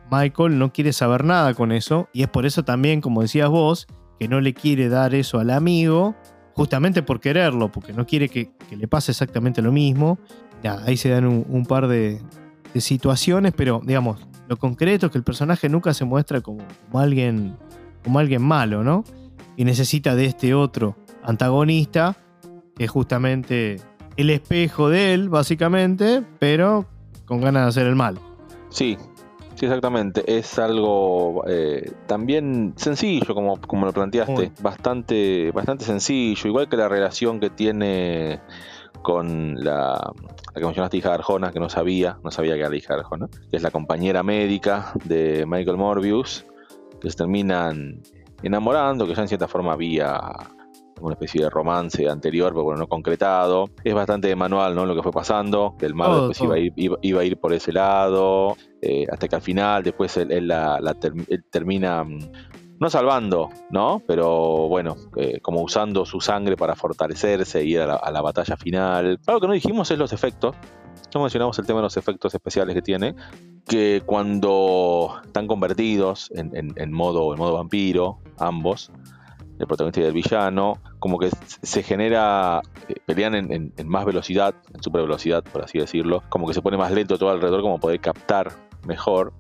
[0.10, 3.86] Michael no quiere saber nada con eso y es por eso también, como decías vos,
[4.20, 6.16] que no le quiere dar eso al amigo,
[6.56, 10.18] justamente por quererlo, porque no quiere que, le pase exactamente lo mismo.
[10.88, 12.20] ahí se dan un, par de,
[12.78, 16.62] situaciones, pero digamos, lo concreto es que el personaje nunca se muestra como,
[16.94, 17.58] alguien,
[18.04, 19.04] como alguien malo, ¿no?
[19.58, 22.16] Y necesita de este otro antagonista,
[22.76, 23.78] que es justamente
[24.16, 26.86] el espejo de él, básicamente, pero
[27.26, 28.20] con ganas de hacer el mal.
[28.70, 28.96] Sí,
[29.56, 30.24] Sí, exactamente.
[30.36, 34.52] Es algo eh, también sencillo, como, como lo planteaste.
[34.62, 36.48] Bastante, bastante sencillo.
[36.48, 38.40] Igual que la relación que tiene
[39.04, 40.12] con la,
[40.54, 42.96] la que mencionaste, hija de Arjona, que no sabía, no sabía que era la hija
[42.96, 46.46] de Arjona, que es la compañera médica de Michael Morbius,
[47.00, 48.02] que se terminan
[48.42, 50.20] enamorando, que ya en cierta forma había
[51.02, 53.70] una especie de romance anterior, pero bueno, no concretado.
[53.84, 54.86] Es bastante manual, ¿no?
[54.86, 55.76] Lo que fue pasando.
[55.82, 59.36] El malo después Iba, a ir, iba, a ir, por ese lado, eh, hasta que
[59.36, 60.96] al final, después él, la,
[61.52, 62.20] termina mm,
[62.80, 64.02] no salvando, ¿no?
[64.08, 69.20] Pero bueno, eh, como usando su sangre para fortalecerse y ir a la, batalla final.
[69.28, 70.56] Algo que no dijimos es los efectos.
[71.14, 73.16] No mencionamos el tema de los efectos especiales que tiene,
[73.68, 78.92] que cuando están convertidos en, modo, en modo vampiro, ambos,
[79.60, 81.30] el protagonista y el villano, como que
[81.62, 86.54] se genera, eh, pelean en, más velocidad, en super velocidad, por así decirlo, como que
[86.54, 88.52] se pone más lento todo alrededor, como poder captar
[88.86, 89.34] mejor.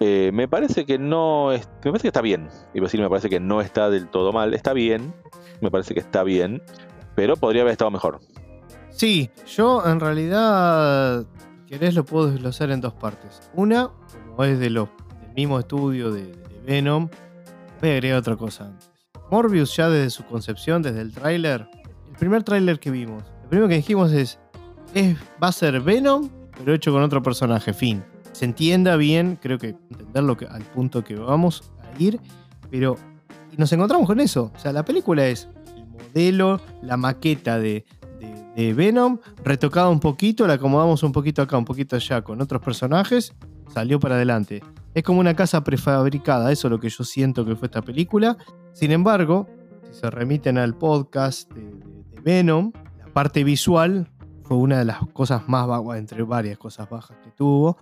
[0.00, 2.48] Eh, me parece que no me parece que está bien.
[2.74, 4.54] Iba a decir, me parece que no está del todo mal.
[4.54, 5.14] Está bien,
[5.60, 6.62] me parece que está bien,
[7.14, 8.20] pero podría haber estado mejor.
[8.90, 11.26] Sí, yo en realidad,
[11.66, 13.40] querés, lo puedo desglosar en dos partes.
[13.54, 13.90] Una,
[14.28, 14.88] como es de del
[15.34, 17.08] mismo estudio de, de Venom,
[17.80, 18.90] voy a agregar otra cosa antes.
[19.30, 21.66] Morbius ya desde su concepción, desde el tráiler,
[22.10, 24.38] el primer tráiler que vimos, lo primero que dijimos es,
[24.94, 26.28] es, va a ser Venom,
[26.58, 28.04] pero hecho con otro personaje, fin.
[28.32, 32.18] Se entienda bien, creo que entenderlo al punto que vamos a ir,
[32.70, 32.96] pero
[33.56, 34.50] nos encontramos con eso.
[34.54, 37.84] O sea, la película es el modelo, la maqueta de,
[38.56, 42.62] de Venom, retocada un poquito, la acomodamos un poquito acá, un poquito allá con otros
[42.62, 43.34] personajes,
[43.72, 44.62] salió para adelante.
[44.94, 48.36] Es como una casa prefabricada, eso es lo que yo siento que fue esta película.
[48.72, 49.46] Sin embargo,
[49.90, 51.92] si se remiten al podcast de,
[52.22, 54.08] Venom, la parte visual
[54.44, 57.78] fue una de las cosas más bajas, entre varias cosas bajas que tuvo,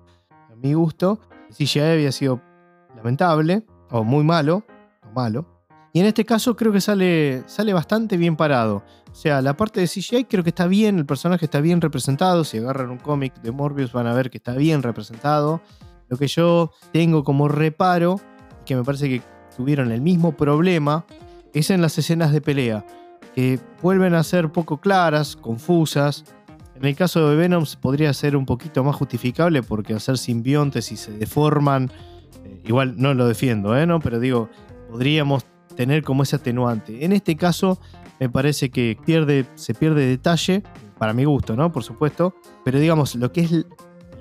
[0.61, 1.20] mi gusto.
[1.49, 2.40] El CGI había sido
[2.96, 4.64] lamentable, o muy malo,
[5.09, 5.46] o malo.
[5.92, 8.85] Y en este caso creo que sale, sale bastante bien parado.
[9.11, 12.44] O sea, la parte de CGI creo que está bien, el personaje está bien representado.
[12.44, 15.61] Si agarran un cómic de Morbius van a ver que está bien representado.
[16.09, 18.20] Lo que yo tengo como reparo,
[18.64, 19.23] que me parece que
[19.57, 21.05] tuvieron el mismo problema,
[21.53, 22.87] es en las escenas de pelea,
[23.35, 26.25] que vuelven a ser poco claras, confusas.
[26.81, 30.97] En el caso de Venom podría ser un poquito más justificable porque hacer simbiontes y
[30.97, 31.90] se deforman,
[32.43, 33.87] eh, igual no lo defiendo, ¿eh?
[33.87, 34.01] ¿No?
[34.01, 34.49] pero digo,
[34.90, 35.45] podríamos
[35.77, 37.05] tener como ese atenuante.
[37.05, 37.79] En este caso
[38.19, 40.62] me parece que pierde, se pierde detalle,
[40.97, 41.71] para mi gusto, ¿no?
[41.71, 43.66] Por supuesto, pero digamos, lo que es el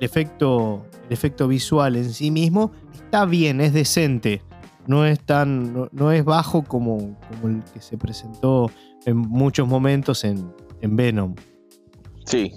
[0.01, 4.41] efecto, el efecto visual en sí mismo está bien, es decente.
[4.85, 5.73] No es tan.
[5.73, 8.71] No, no es bajo como, como el que se presentó
[9.05, 11.35] en muchos momentos en, en Venom.
[12.29, 12.53] Sí,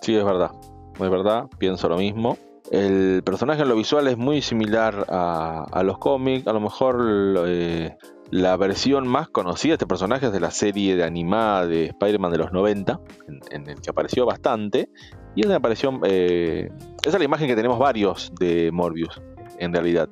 [0.00, 0.52] sí, es verdad.
[0.94, 2.38] Es verdad, pienso lo mismo.
[2.70, 6.46] El personaje en lo visual es muy similar a, los cómics.
[6.46, 7.04] A lo mejor
[7.48, 7.96] eh,
[8.30, 12.30] la versión más conocida de este personaje es de la serie de animada de Spider-Man
[12.30, 14.88] de los 90, en, en el que apareció bastante.
[15.34, 16.00] Y es una aparición.
[16.04, 16.70] Eh,
[17.04, 19.20] esa es la imagen que tenemos varios de Morbius,
[19.58, 20.08] en realidad.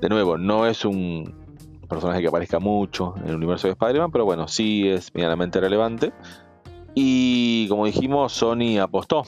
[0.00, 1.32] De nuevo, no es un
[1.88, 6.12] personaje que aparezca mucho en el universo de Spider-Man, pero bueno, sí es medianamente relevante.
[7.00, 9.22] Y como dijimos, Sony apostó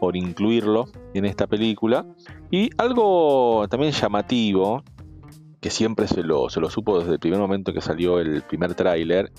[0.00, 2.04] por incluirlo en esta película.
[2.50, 4.82] Y algo también llamativo,
[5.60, 8.74] que siempre se lo, se lo supo desde el primer momento que salió el primer
[8.74, 9.30] tráiler,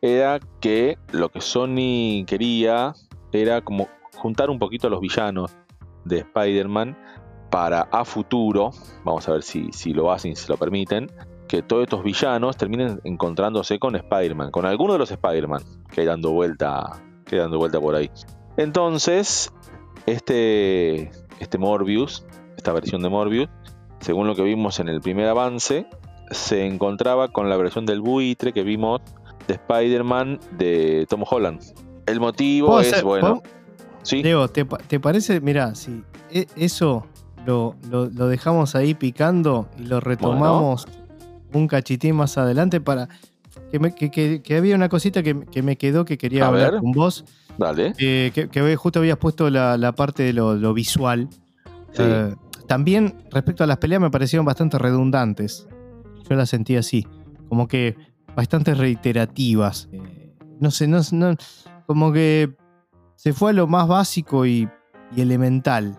[0.00, 2.94] era que lo que Sony quería
[3.32, 5.50] era como juntar un poquito a los villanos
[6.04, 6.96] de Spider-Man
[7.50, 8.70] para a futuro,
[9.02, 11.10] vamos a ver si, si lo hacen, si se lo permiten,
[11.48, 16.06] que todos estos villanos terminen encontrándose con Spider-Man, con alguno de los Spider-Man que hay
[16.06, 18.10] dando vuelta, que dando vuelta por ahí.
[18.56, 19.52] Entonces,
[20.06, 21.10] este,
[21.40, 22.24] este Morbius,
[22.56, 23.48] esta versión de Morbius,
[24.00, 25.86] según lo que vimos en el primer avance,
[26.30, 29.00] se encontraba con la versión del buitre que vimos
[29.46, 31.60] de Spider-Man de Tom Holland.
[32.06, 33.42] El motivo es, bueno, ¿puedo-
[34.02, 35.40] sí, Diego, ¿te, te parece?
[35.40, 37.06] Mira, si e- eso
[37.44, 40.86] lo, lo- lo dejamos ahí picando y lo retomamos
[41.52, 43.08] un cachitín más adelante para.
[43.70, 46.48] Que, me- que- que- que había una cosita que, que me quedó que quería A
[46.48, 46.80] hablar ver.
[46.80, 47.24] con vos.
[47.58, 47.92] dale.
[47.98, 51.28] eh, que, que justo habías puesto la, la parte de lo, lo visual.
[51.92, 52.02] Sí.
[52.04, 52.34] Eh,
[52.68, 55.66] también respecto a las peleas me parecieron bastante redundantes.
[56.28, 57.06] Yo las sentí así,
[57.48, 57.96] como que
[58.34, 59.88] bastante reiterativas.
[59.92, 61.36] Eh, no sé, no, no-
[61.86, 62.54] como que
[63.14, 64.68] se fue a lo más básico y,
[65.14, 65.98] y elemental.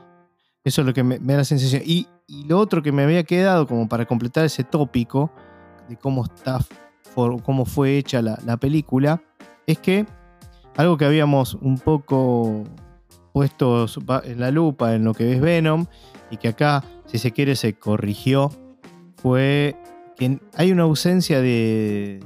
[0.64, 1.82] Eso es lo que me, me da la sensación.
[1.86, 5.32] Y, y lo otro que me había quedado como para completar ese tópico
[5.88, 6.60] de cómo, está,
[7.18, 9.24] for- cómo fue hecha la, la película,
[9.66, 10.06] es que
[10.76, 12.64] algo que habíamos un poco
[13.34, 13.88] puesto
[14.24, 15.88] en la lupa en lo que es Venom
[16.30, 18.52] y que acá, si se quiere, se corrigió,
[19.16, 19.76] fue
[20.16, 22.20] que hay una ausencia de,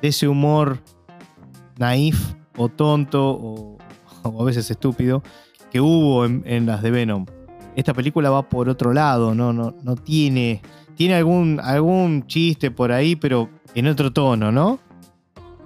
[0.00, 0.78] de ese humor
[1.78, 3.78] naif o tonto o,
[4.40, 5.24] a veces estúpido
[5.72, 7.26] que hubo en, en las de Venom.
[7.74, 10.62] Esta película va por otro lado, no, no, no tiene.
[10.94, 14.78] Tiene algún, algún chiste por ahí, pero en otro tono, ¿no?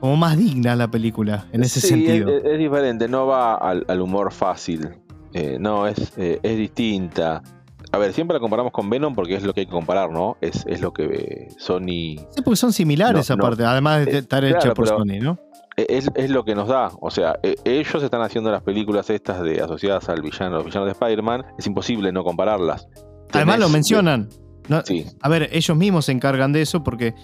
[0.00, 2.28] Como más digna la película, en ese Sí, sentido.
[2.28, 4.88] Es, es diferente, no va al, al humor fácil.
[5.32, 7.42] Eh, no, es, eh, es distinta.
[7.90, 10.36] A ver, siempre la comparamos con Venom porque es lo que hay que comparar, ¿no?
[10.40, 12.16] Es, es lo que eh, Sony.
[12.30, 13.44] Sí, porque son similares No, no.
[13.44, 15.38] aparte, además de estar hecha por Sony, ¿no?
[15.76, 16.90] Es, es lo que nos da.
[17.00, 20.86] O sea, eh, ellos están haciendo las películas estas de asociadas al villano, los villanos
[20.86, 21.44] de Spider-Man.
[21.58, 22.88] Es imposible no compararlas.
[23.32, 24.28] Además Tenés- lo mencionan.
[24.68, 27.14] No, Sí, A ver, ellos mismos se encargan de eso porque.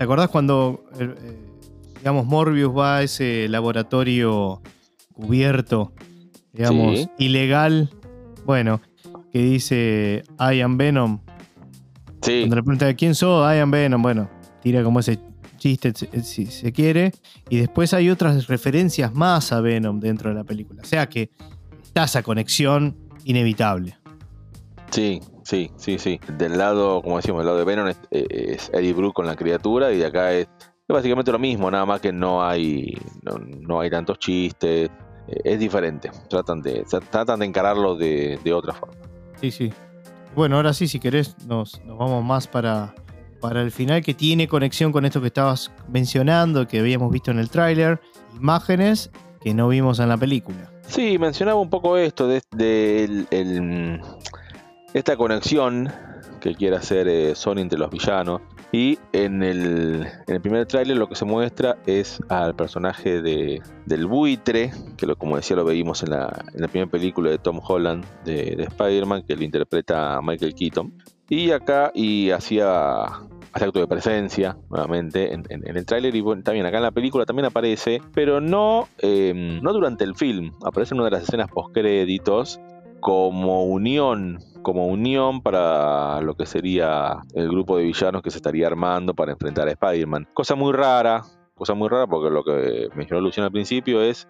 [0.00, 1.36] ¿Te acordás cuando, eh, eh,
[1.98, 4.62] digamos, Morbius va a ese laboratorio
[5.12, 5.92] cubierto,
[6.54, 7.10] digamos, Sí.
[7.18, 7.90] ilegal?
[8.46, 8.80] Bueno,
[9.30, 11.20] que dice I am Venom.
[12.22, 12.40] sí.
[12.40, 14.00] Cuando le pregunta quién sos, I am Venom.
[14.00, 14.30] Bueno,
[14.62, 15.18] tira como ese
[15.58, 17.12] chiste si- si se quiere.
[17.50, 20.80] Y después hay otras referencias más a Venom dentro de la película.
[20.82, 21.28] O sea que
[21.82, 23.98] está esa conexión inevitable.
[24.92, 26.20] Sí, sí, sí, sí.
[26.38, 29.36] Del lado, como decíamos, del lado de Venom es, eh, es Eddie Brooke con la
[29.36, 33.38] criatura y de acá es, es básicamente lo mismo, nada más que no hay, no,
[33.38, 34.88] no hay tantos chistes.
[35.28, 36.10] eh, es diferente.
[36.28, 38.94] Tratan de, tra- tratan de encararlo de, de otra forma.
[39.40, 39.72] Sí, sí.
[40.34, 42.94] Bueno, ahora sí, si querés, nos, nos vamos más para,
[43.40, 47.38] para el final que tiene conexión con esto que estabas mencionando, que habíamos visto en
[47.40, 48.00] el tráiler.
[48.36, 49.10] Imágenes
[49.40, 50.70] que no vimos en la película.
[50.86, 54.00] Sí, mencionaba un poco esto de, de el- el-
[54.94, 55.92] esta conexión
[56.40, 58.40] que quiere hacer eh, Sony entre los villanos.
[58.72, 60.06] Y en el,
[60.42, 65.56] primer tráiler lo que se muestra es al personaje de, del buitre, que como decía
[65.56, 69.34] lo veíamos en la, en la primera película de Tom Holland de, de Spider-Man, que
[69.34, 70.94] lo interpreta Michael Keaton.
[71.28, 73.06] Y acá y hacía,
[73.52, 77.46] acto de presencia nuevamente en, el tráiler y bueno, también acá en la película también
[77.46, 82.60] aparece, pero no, eh, no durante el film, aparece en una de las escenas postcréditos
[83.00, 88.66] como unión, como unión para lo que sería el grupo de villanos que se estaría
[88.66, 90.28] armando para enfrentar a Spider-Man.
[90.34, 91.22] Cosa muy rara,
[91.54, 94.28] cosa muy rara porque lo que mencionó Luciano al principio es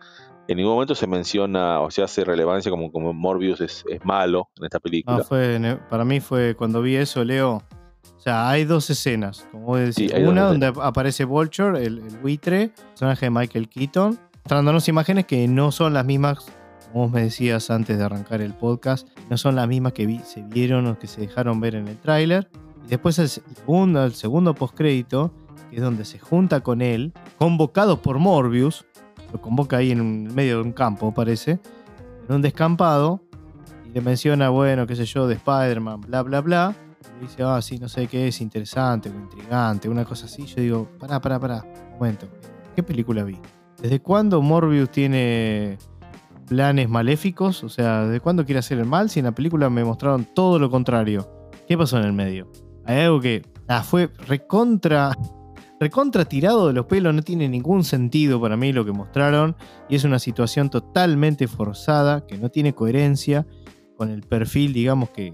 [0.48, 4.48] en ningún momento se menciona o se hace relevancia como, como Morbius es, es malo
[4.58, 5.18] en esta película.
[5.18, 7.62] No, fue, ne- para mí fue cuando vi eso, Leo.
[8.16, 10.10] O sea, hay dos escenas, como vos decís.
[10.12, 10.86] Sí, Una donde escenas.
[10.88, 16.04] aparece Vulture, el, el buitre, personaje de Michael Keaton, mostrándonos imágenes que no son las
[16.04, 16.44] mismas
[16.92, 20.42] como vos me decías antes de arrancar el podcast, no son las mismas que se
[20.42, 22.50] vieron o que se dejaron ver en el tráiler.
[22.84, 25.32] Y después el segundo, el segundo postcrédito,
[25.70, 28.84] que es donde se junta con él, convocado por Morbius,
[29.32, 31.60] lo convoca ahí en medio de un campo, parece,
[32.28, 33.22] en un descampado,
[33.86, 36.74] y le menciona, bueno, qué sé yo, de Spider-Man, bla, bla, bla.
[37.18, 40.44] Y dice, ah, sí, no sé qué es, interesante o intrigante, una cosa así.
[40.46, 42.26] Yo digo, pará, pará, pará, un momento,
[42.74, 43.38] ¿qué película vi?
[43.80, 45.78] ¿Desde cuándo Morbius tiene
[46.50, 47.62] planes maléficos?
[47.62, 49.08] O sea, ¿desde cuándo quiere hacer el mal?
[49.08, 51.48] Si en la película me mostraron todo lo contrario.
[51.68, 52.50] ¿Qué pasó en el medio?
[52.84, 55.12] Hay algo que ah, fue recontra
[55.78, 59.56] recontra tirado de los pelos, no tiene ningún sentido para mí lo que mostraron
[59.88, 63.46] y es una situación totalmente forzada, que no tiene coherencia
[63.96, 65.32] con el perfil, digamos, que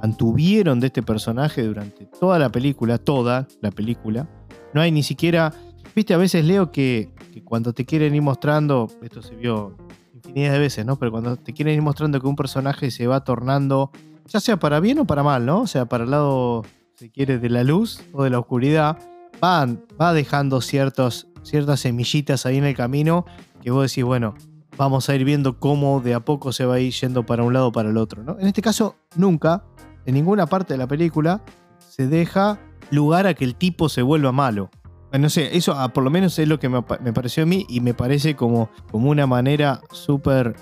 [0.00, 4.28] mantuvieron de este personaje durante toda la película, toda la película.
[4.74, 5.52] No hay ni siquiera,
[5.96, 7.10] viste, a veces leo que,
[7.44, 9.76] cuando te quieren ir mostrando, esto se vio
[10.14, 10.96] infinidad de veces, ¿no?
[10.96, 13.90] Pero cuando te quieren ir mostrando que un personaje se va tornando,
[14.26, 15.62] ya sea para bien o para mal, ¿no?
[15.62, 18.98] O sea, para el lado, si quiere, de la luz o de la oscuridad
[19.42, 19.66] va,
[20.00, 23.24] va dejando ciertos, ciertas semillitas ahí en el camino
[23.62, 24.34] que vos decís, bueno,
[24.76, 27.52] vamos a ir viendo cómo de a poco se va a ir yendo para un
[27.52, 28.22] lado o para el otro.
[28.22, 28.38] ¿no?
[28.38, 29.64] En este caso, nunca,
[30.06, 31.42] en ninguna parte de la película,
[31.78, 32.58] se deja
[32.90, 34.70] lugar a que el tipo se vuelva malo.
[35.12, 37.80] No sé, eso ah, por lo menos es lo que me, pareció a mí y
[37.80, 40.54] me parece como, como una manera súper,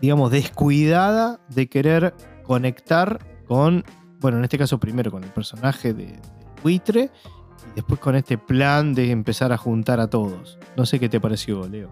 [0.00, 3.84] digamos, descuidada de querer conectar con,
[4.18, 6.18] bueno, en este caso primero con el personaje de,
[6.62, 7.10] buitre
[7.74, 10.58] después con este plan de empezar a juntar a todos.
[10.76, 11.90] No sé qué te pareció, Leo.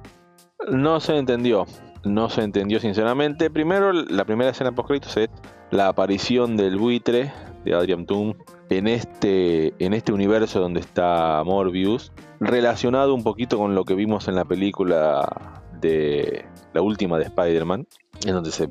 [0.71, 1.67] No se entendió,
[2.05, 3.51] no se entendió sinceramente.
[3.51, 5.29] Primero, la primera escena post es
[5.71, 7.33] la aparición del buitre
[7.65, 8.37] de Adrian Toon
[8.71, 14.29] en este, en este universo donde está Morbius, relacionado un poquito con lo que vimos
[14.29, 17.87] en la película de la última de Spider-Man,
[18.25, 18.69] en donde se,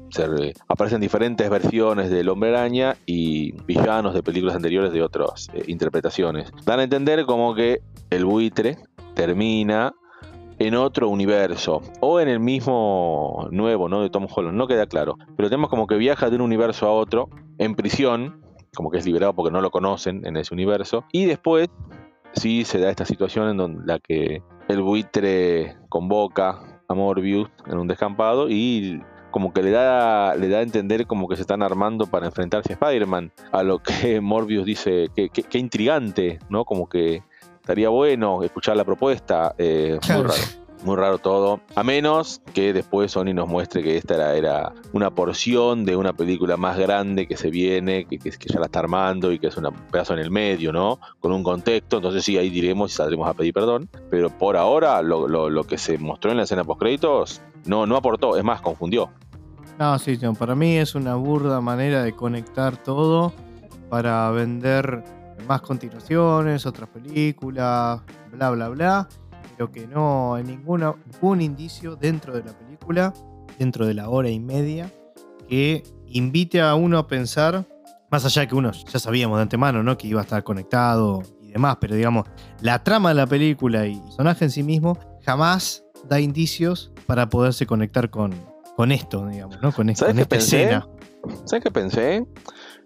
[0.67, 6.51] aparecen diferentes versiones del Hombre Araña y villanos de películas anteriores de otras eh, interpretaciones.
[6.65, 8.77] Dan a entender como que el buitre
[9.15, 9.93] termina
[10.59, 14.01] en otro universo o en el mismo nuevo, ¿no?
[14.01, 15.17] De Tom Holland, no queda claro.
[15.35, 18.41] Pero tenemos como que viaja de un universo a otro en prisión,
[18.75, 21.69] como que es liberado porque no lo conocen en ese universo, y después
[22.33, 27.77] sí se da esta situación en donde la que el buitre convoca a Morbius en
[27.77, 29.01] un descampado y
[29.31, 32.73] como que le da, le da a entender como que se están armando para enfrentarse
[32.73, 33.31] a Spider-Man.
[33.51, 36.65] A lo que Morbius dice, que, intrigante, ¿no?
[36.65, 37.23] Como que
[37.61, 39.53] estaría bueno escuchar la propuesta.
[39.57, 40.33] Eh, muy raro.
[40.83, 41.59] Muy raro todo.
[41.75, 46.55] A menos que después Sony nos muestre que esta era, una porción de una película
[46.55, 49.69] más grande que se viene, que, que, ya la está armando y que es un
[49.91, 50.99] pedazo en el medio, ¿no?
[51.19, 51.97] Con un contexto.
[51.97, 53.89] Entonces sí, ahí diremos y saldremos a pedir perdón.
[54.09, 58.37] Pero por ahora, lo, lo, que se mostró en la escena post-créditos no, no aportó,
[58.37, 59.09] es más, confundió.
[59.77, 63.33] No, sí, para mí es una burda manera de conectar todo
[63.89, 65.03] para vender
[65.47, 69.07] más continuaciones, otras películas, bla, bla, bla
[69.59, 73.13] pero que no hay ninguna, ningún indicio dentro de la película,
[73.57, 74.89] dentro de la hora y media,
[75.49, 77.67] que invite a uno a pensar,
[78.09, 79.97] más allá de que uno ya sabíamos de antemano, ¿no?
[79.97, 82.25] Que iba a estar conectado y demás, pero digamos,
[82.61, 87.27] la trama de la película y el personaje en sí mismo jamás da indicios para
[87.27, 88.33] poderse conectar con,
[88.77, 89.73] con esto, digamos, ¿no?
[89.73, 90.87] Con, esta escena.
[91.43, 92.25] ¿Sabes qué pensé?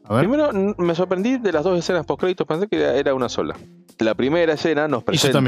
[0.08, 3.56] Primero, me sorprendí de las dos escenas post-créditos, pensé que era una sola.
[4.00, 5.40] La primera escena nos presenta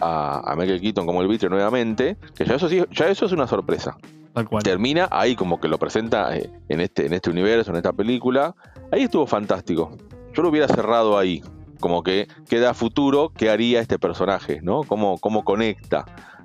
[0.00, 3.46] a, Michael Keaton como el vitrio nuevamente, que ya eso, sí, ya eso es una
[3.46, 3.96] sorpresa.
[4.34, 4.62] Tal cual.
[4.62, 8.54] Termina ahí como que lo presenta eh, en este, en este universo, en esta película.
[8.92, 9.96] Ahí estuvo fantástico.
[10.34, 11.42] Yo lo hubiera cerrado ahí.
[11.80, 14.82] Como que queda futuro qué haría este personaje, ¿no?
[14.82, 16.04] Cómo, cómo conecta.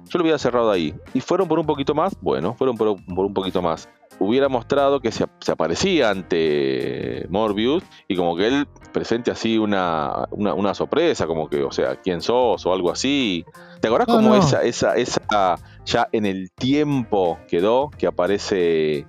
[0.09, 0.93] Yo lo hubiera cerrado ahí.
[1.13, 3.89] Y fueron por un poquito más, bueno, fueron por un poquito más
[4.19, 10.73] hubiera mostrado que se, aparecía ante Morbius y como que él presente así una, una,
[10.73, 12.65] sorpresa, como que, o sea, ¿quién sos?
[12.65, 13.45] o algo así.
[13.81, 15.55] ¿Te acordás cómo Esa, esa, esa
[15.85, 19.05] ya en el tiempo quedó que aparece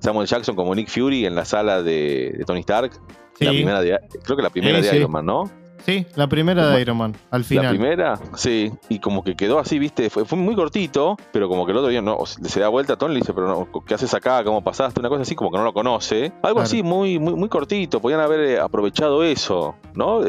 [0.00, 2.92] Samuel Jackson como Nick Fury en la sala de, Tony Stark?
[3.40, 3.80] La primera
[4.24, 5.67] creo que la primera de Iron Man, ¿no?
[5.84, 7.64] Sí, la primera de Iron Man, al final.
[7.64, 11.72] La primera, sí, y como que quedó así, viste, fue, muy cortito, pero como que
[11.72, 13.94] el otro día no, se da vuelta a Tony y le dice, pero no, ¿qué
[13.94, 14.44] haces acá?
[14.44, 15.00] ¿Cómo pasaste?
[15.00, 16.32] Una cosa así, como que no lo conoce.
[16.42, 20.22] Algo así, muy, muy, muy cortito, podían haber eh, aprovechado eso, ¿no?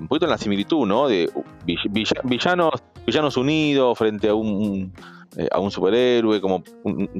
[0.00, 1.08] un poquito en la similitud, ¿no?
[1.08, 1.30] De
[1.64, 4.92] villanos, villanos unidos frente a un,
[5.36, 6.62] eh, a un superhéroe, como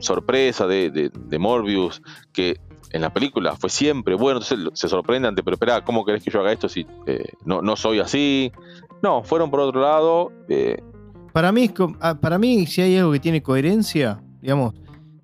[0.01, 2.03] sorpresa de, de, Morbius,
[2.33, 2.61] que
[2.95, 6.31] en la película fue siempre bueno, entonces se sorprende ante, pero espera, ¿cómo querés que
[6.31, 8.53] yo haga esto si eh, no, no soy así?
[9.03, 10.31] No, fueron por otro lado.
[10.49, 10.81] Eh.
[11.33, 14.75] Para, mí, ah, para mí, si hay algo que tiene coherencia, digamos,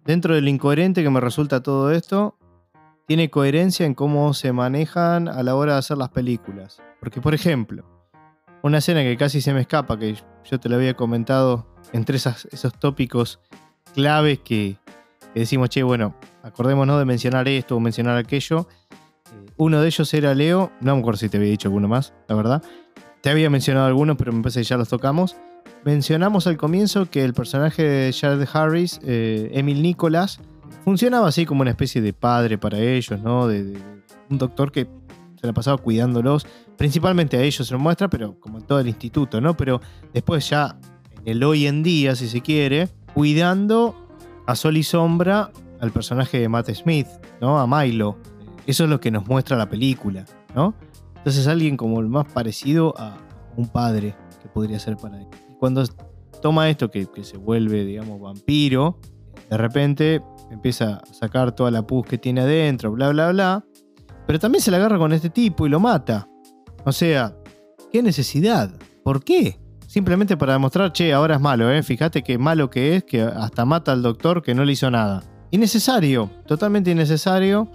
[0.04, 2.36] dentro del incoherente que me resulta todo esto,
[3.06, 6.82] tiene coherencia en cómo se manejan a la hora de hacer las películas.
[6.98, 7.84] Porque, por ejemplo,
[8.62, 12.74] una escena que casi se me escapa, que yo te lo había comentado entre esos
[12.80, 13.38] tópicos
[13.94, 14.76] claves que,
[15.34, 18.66] decimos, che, bueno, acordémonos de mencionar esto o mencionar aquello.
[19.32, 22.12] Eh, uno de ellos era Leo, no me acuerdo si te había dicho alguno más,
[22.28, 22.62] la verdad.
[23.20, 25.36] Te había mencionado algunos, pero me parece que ya los tocamos.
[25.84, 30.40] Mencionamos al comienzo que el personaje de Jared Harris, eh, Emil Nicholas,
[30.84, 33.46] funcionaba así como una especie de padre para ellos, ¿no?
[33.46, 33.78] De,
[34.30, 34.86] un doctor que
[35.40, 38.86] se la pasaba cuidándolos, principalmente a ellos se lo muestra, pero como en todo el
[38.86, 39.56] instituto, ¿no?
[39.56, 39.80] Pero
[40.12, 40.76] después ya,
[41.24, 44.09] en el hoy en día, si se quiere, cuidando
[44.50, 47.06] a sol y sombra al personaje de Matt Smith,
[47.40, 47.58] ¿no?
[47.58, 48.18] A Milo.
[48.66, 50.24] Eso es lo que nos muestra la película,
[50.54, 50.74] ¿no?
[51.16, 53.16] Entonces alguien como el más parecido a
[53.56, 55.26] un padre que podría ser para él.
[55.50, 55.84] Y cuando
[56.40, 58.98] toma esto que, se vuelve, digamos, vampiro,
[59.48, 63.64] de repente empieza a sacar toda la pus que tiene adentro, bla, bla, bla.
[64.26, 66.28] Pero también se la agarra con este tipo y lo mata.
[66.84, 67.36] O sea,
[67.92, 68.70] ¿qué necesidad?
[69.02, 69.58] ¿Por qué?
[69.90, 71.82] Simplemente para demostrar, che, ahora es malo, ¿eh?
[71.82, 75.24] Fíjate qué malo que es, que hasta mata al doctor que no le hizo nada.
[75.50, 77.68] Innecesario, totalmente innecesario,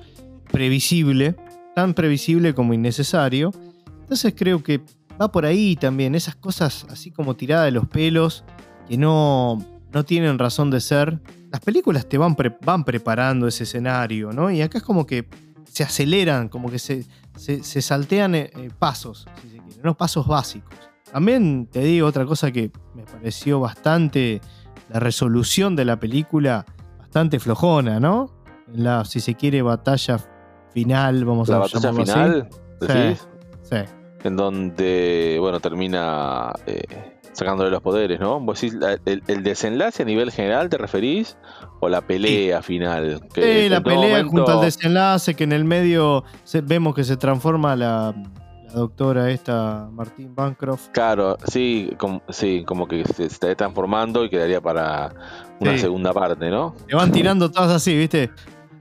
[0.50, 1.36] previsible,
[1.76, 3.52] tan previsible como innecesario.
[4.00, 4.80] Entonces creo que
[5.22, 8.46] va por ahí también, esas cosas así como tiradas de los pelos,
[8.88, 9.62] que no,
[9.92, 11.20] no tienen razón de ser.
[11.52, 14.50] Las películas te van, van preparando ese escenario, ¿no?
[14.50, 15.28] Y acá es como que
[15.66, 17.06] se aceleran, como que se,
[17.36, 19.98] se, saltean eh, eh, pasos, si ¿no?
[19.98, 20.95] Pasos básicos.
[21.12, 24.42] También te digo otra cosa que me pareció bastante,
[24.90, 26.66] la resolución de la película,
[27.00, 28.32] bastante flojona, ¿no?
[28.74, 30.20] En la, si se quiere, batalla
[30.74, 32.50] final, vamos a ¿La batalla final?
[32.82, 33.26] Sí,
[33.62, 33.78] sí.
[34.24, 36.84] En donde, bueno, termina eh,
[37.32, 38.40] sacándole los poderes, ¿no?
[38.40, 41.38] ¿Vos decís, el, desenlace a nivel general te referís?
[41.80, 43.22] ¿O la pelea final?
[43.34, 46.24] sí, la pelea junto al desenlace, que en el medio
[46.64, 48.16] vemos que se transforma la,
[48.80, 50.90] doctora esta, Martín Bancroft.
[50.92, 55.14] Claro, sí, como, sí, como que se, está transformando y quedaría para
[55.60, 56.76] una segunda parte, ¿no?
[56.88, 58.30] Se van tirando todas así, ¿viste?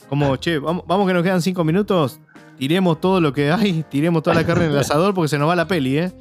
[0.09, 2.21] Como, che, vamos, vamos que nos quedan cinco minutos,
[2.57, 5.49] tiremos todo lo que hay, tiremos toda la carne en el asador porque se nos
[5.49, 6.13] va la peli, ¿eh?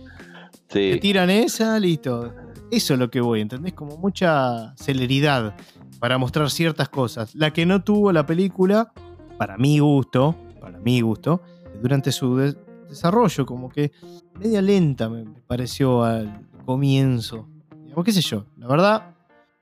[0.67, 2.33] Te tiran esa, listo.
[2.71, 3.73] Eso es lo que voy, ¿entendés?
[3.73, 5.55] Como mucha celeridad
[5.99, 7.35] para mostrar ciertas cosas.
[7.35, 8.91] La que no tuvo la película,
[9.37, 11.41] para mi gusto, para mi gusto,
[11.81, 12.55] durante su
[12.87, 13.91] desarrollo, como que
[14.39, 17.47] media lenta me pareció al comienzo.
[17.83, 19.15] Digamos, qué sé yo, la verdad,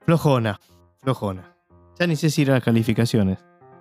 [0.05, 0.59] flojona,
[0.99, 1.55] flojona.
[1.99, 3.39] Ya ni sé si ir a las calificaciones.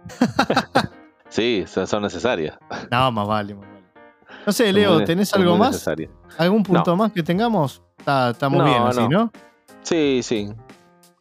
[1.28, 2.58] sí, son necesarias.
[2.90, 3.80] No, más vale, más vale.
[4.46, 5.86] No sé, Leo, ¿tenés algo más?
[6.38, 7.82] ¿Algún punto más que tengamos?
[7.98, 9.30] Está, muy bien así, ¿no?
[9.82, 10.50] Sí, sí.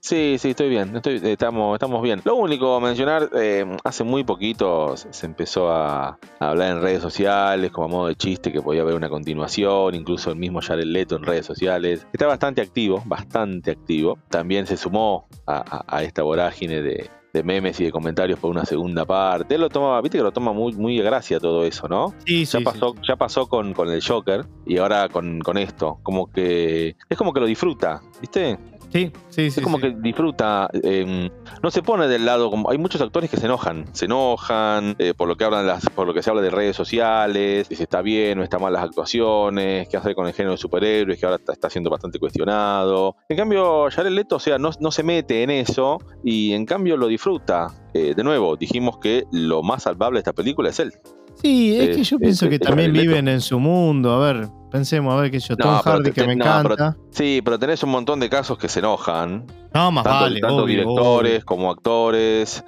[0.02, 2.22] Sí, sí, estoy bien, estamos, estamos bien.
[2.24, 7.70] Lo único a mencionar, eh, hace muy poquito se empezó a, hablar en redes sociales
[7.72, 11.18] como a modo de chiste que podía haber una continuación, incluso el mismo Jared Leto
[11.18, 12.08] en redes sociales.
[12.14, 14.18] Está bastante activo, bastante activo.
[14.30, 19.06] También se sumó a esta vorágine de, de memes y de comentarios por una segunda
[19.06, 19.56] parte.
[19.56, 22.14] Él lo tomaba, viste que lo toma muy, muy de gracia todo eso, ¿no?
[22.26, 26.00] Sí, ya sí, pasó, Ya pasó con, con, el Joker y ahora con, con, esto.
[26.04, 26.96] Como que.
[27.10, 28.58] Es como que lo disfruta, ¿viste?
[28.92, 29.60] Sí, sí, sí.
[29.60, 31.30] Es como que disfruta, em,
[31.62, 35.14] no se pone del lado, como hay muchos actores que se enojan, se enojan eh,
[35.16, 38.02] por lo que hablan las, por lo que se habla de redes sociales, si está
[38.02, 41.40] bien o está mal las actuaciones, qué hacer con el género de superhéroes, que ahora
[41.48, 43.16] está, siendo bastante cuestionado.
[43.30, 46.98] En cambio, Jared Leto, o sea, no, no se mete en eso y en cambio
[46.98, 47.68] lo disfruta.
[47.94, 50.94] Eh, de nuevo, dijimos que lo más salvable de esta película es él.
[51.42, 54.12] Sí, es que yo pienso que también viven en su mundo.
[54.12, 56.96] A ver, pensemos, a ver que yo, Tom Hardy, que me encanta.
[57.12, 59.46] sí, pero tenés un montón de casos que se enojan.
[59.74, 60.40] No, más tanto, vale.
[60.40, 62.64] Tanto directores como actores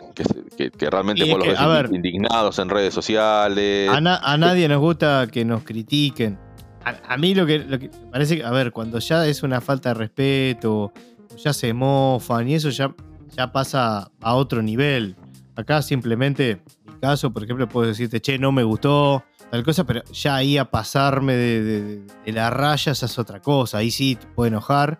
[0.58, 3.90] que, realmente por los indignados en redes sociales.
[3.90, 6.38] A, nadie nos gusta que nos critiquen.
[6.84, 9.90] A, mí lo que, lo que parece que, a ver, cuando ya es una falta
[9.90, 10.92] de respeto,
[11.38, 12.94] ya se mofan y eso ya,
[13.36, 15.16] ya pasa a otro nivel.
[15.56, 16.62] Acá simplemente
[17.02, 20.72] caso, por ejemplo, puedo decirte, che, no me gustó, tal cosa, pero ya ahí a
[20.72, 23.80] pasarme de, la raya, esa es otra cosa.
[23.80, 24.98] Ahí sí te puede enojar.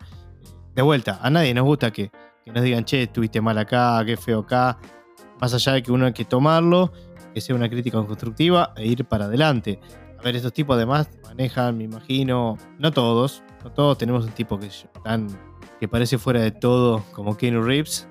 [0.76, 2.12] De vuelta, a nadie nos gusta que,
[2.46, 4.78] nos digan, che, estuviste mal acá, qué feo acá.
[5.40, 6.92] Más allá de que uno hay que tomarlo,
[7.34, 9.80] que sea una crítica constructiva e ir para adelante.
[10.20, 14.60] A ver, estos tipos además manejan, me imagino, no todos, no todos tenemos un tipo
[14.60, 14.70] que,
[15.04, 15.28] tan,
[15.80, 18.08] que parece fuera de todo como Keanu Reeves,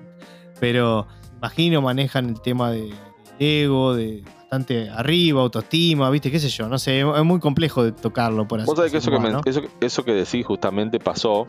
[0.59, 2.93] pero imagino manejan el tema de
[3.41, 7.91] ego, de bastante arriba, autoestima, viste, qué sé yo, no sé, es muy complejo de
[7.91, 9.11] tocarlo por así Vos sabés que, eso,
[9.41, 11.47] que eso, que decís justamente pasó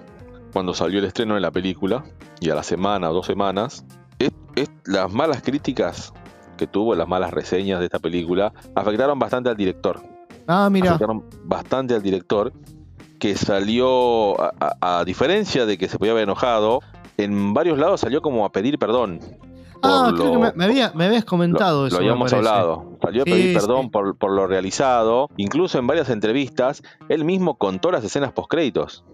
[0.52, 2.04] cuando salió el estreno de la película
[2.40, 3.84] y a la semana o dos semanas
[4.84, 6.12] las malas críticas
[6.56, 10.00] que tuvo, las malas reseñas de esta película, afectaron bastante al director.
[10.46, 10.90] Ah, mira.
[10.90, 12.52] Afectaron bastante al director,
[13.18, 16.80] que salió, a, diferencia de que se podía haber enojado,
[17.16, 19.20] en varios lados salió como a pedir perdón.
[19.82, 20.64] Ah, creo que me,
[21.04, 21.96] habías comentado eso.
[21.96, 22.98] Lo habíamos hablado.
[23.02, 25.28] Salió a pedir perdón por, por, lo realizado.
[25.36, 29.04] Incluso en varias entrevistas, él mismo contó las escenas postcréditos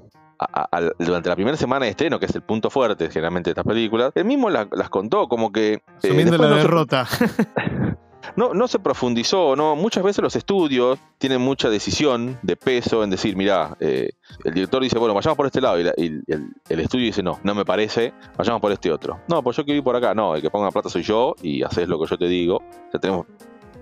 [0.98, 4.12] durante la primera semana de estreno, que es el punto fuerte generalmente de estas películas,
[4.14, 5.74] él mismo las contó como que...
[6.02, 7.06] Eh, Sumiendo la derrota.
[7.20, 7.96] no,
[8.36, 9.76] no se profundizó, no.
[9.76, 14.10] Muchas veces los estudios tienen mucha decisión de peso en decir, mira, eh,
[14.44, 17.64] el director dice, bueno, vayamos por este lado, y, el, estudio dice, no, no me
[17.64, 19.20] parece, vayamos por este otro.
[19.28, 21.62] No, pues yo quiero ir por acá, no, el que ponga plata soy yo y
[21.62, 22.62] haces lo que yo te digo.
[22.92, 23.26] O tenemos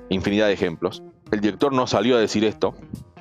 [0.08, 1.02] infinidad de ejemplos.
[1.30, 2.74] El director no salió a decir esto,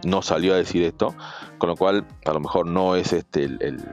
[0.03, 1.15] no salió a decir esto,
[1.57, 3.83] con lo cual a lo mejor no es este el,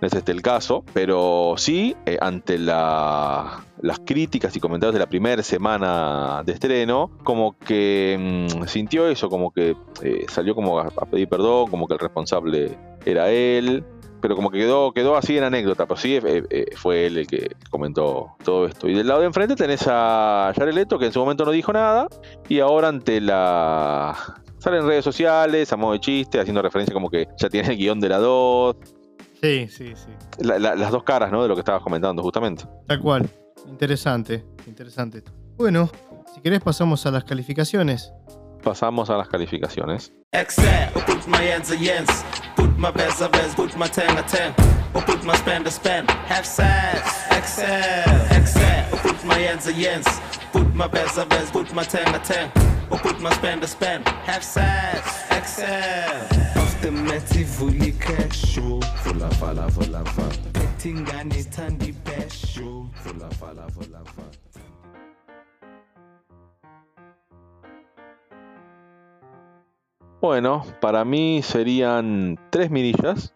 [0.00, 3.62] no es este el caso, pero sí, eh, ante las
[4.04, 9.50] críticas y comentarios de la primera semana de estreno, como que mm, sintió eso, como
[9.50, 13.84] que eh, salió como a, pedir perdón, como que el responsable era él,
[14.20, 17.54] pero como que quedó, quedó así en anécdota, pero sí eh, fue él el que
[17.70, 18.88] comentó todo esto.
[18.88, 21.72] Y del lado de enfrente tenés a Jared Leto, que en su momento no dijo
[21.72, 22.08] nada,
[22.48, 27.10] y ahora ante la Sale en redes sociales, a modo de chiste, haciendo referencia como
[27.10, 28.76] que ya tiene el guion de la 2.
[29.40, 30.42] Sí, sí, sí.
[30.42, 31.42] las dos caras, ¿no?
[31.42, 32.64] De lo que estabas comentando, justamente.
[32.86, 33.28] Tal cual.
[33.68, 35.22] Interesante, interesante.
[35.56, 35.90] Bueno,
[36.34, 38.12] si querés pasamos a las calificaciones.
[38.62, 40.12] Pasamos a las calificaciones.
[70.20, 73.34] Bueno, para mí serían tres mirillas.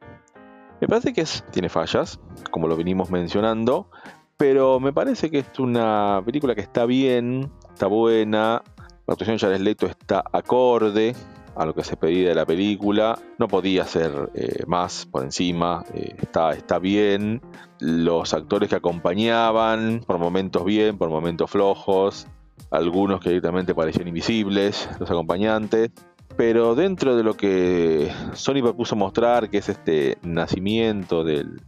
[0.81, 2.21] Me parece que es, tiene fallas,
[2.53, 3.91] como lo venimos mencionando,
[4.37, 8.63] pero me parece que es una película que está bien, está buena,
[9.09, 11.17] la actuación de Jared Leto está acorde
[11.61, 13.19] a lo que se pedía de la película.
[13.39, 15.85] No podía ser eh, más por encima.
[15.93, 17.43] Eh, está, está bien.
[17.81, 22.27] Los actores que acompañaban, por momentos bien, por momentos flojos.
[22.71, 25.91] Algunos que directamente parecían invisibles, los acompañantes.
[26.35, 31.61] Pero dentro de lo que Sony propuso mostrar, que es este nacimiento del,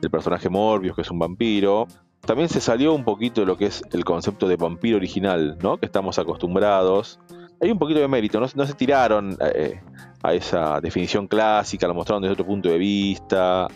[0.00, 1.86] del personaje Morbius, que es un vampiro,
[2.24, 5.76] también se salió un poquito de lo que es el concepto de vampiro original, ¿no?
[5.76, 7.20] Que estamos acostumbrados.
[7.60, 9.80] Hay un poquito de mérito, no, se tiraron eh,
[10.22, 13.68] a esa definición clásica, lo mostraron desde otro punto de vista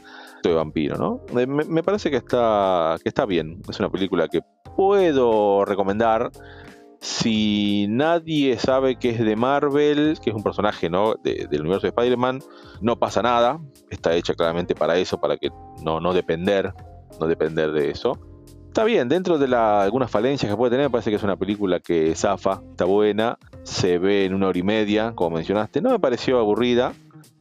[0.42, 1.20] de vampiro, ¿no?
[1.46, 3.60] Me, parece que está, que está bien.
[3.68, 4.40] Es una película que
[4.76, 6.30] puedo recomendar.
[7.00, 11.14] Si nadie sabe que es de Marvel, que es un personaje ¿no?
[11.22, 12.40] del universo de Spider-Man,
[12.80, 13.60] no pasa nada.
[13.90, 15.50] Está hecha claramente para eso, para que
[15.84, 16.72] no, no depender,
[17.20, 18.18] no depender de eso.
[18.68, 21.80] Está bien, dentro de algunas falencias que puede tener, me parece que es una película
[21.80, 25.80] que zafa, está buena, se ve en una hora y media, como mencionaste.
[25.80, 26.92] No me pareció aburrida,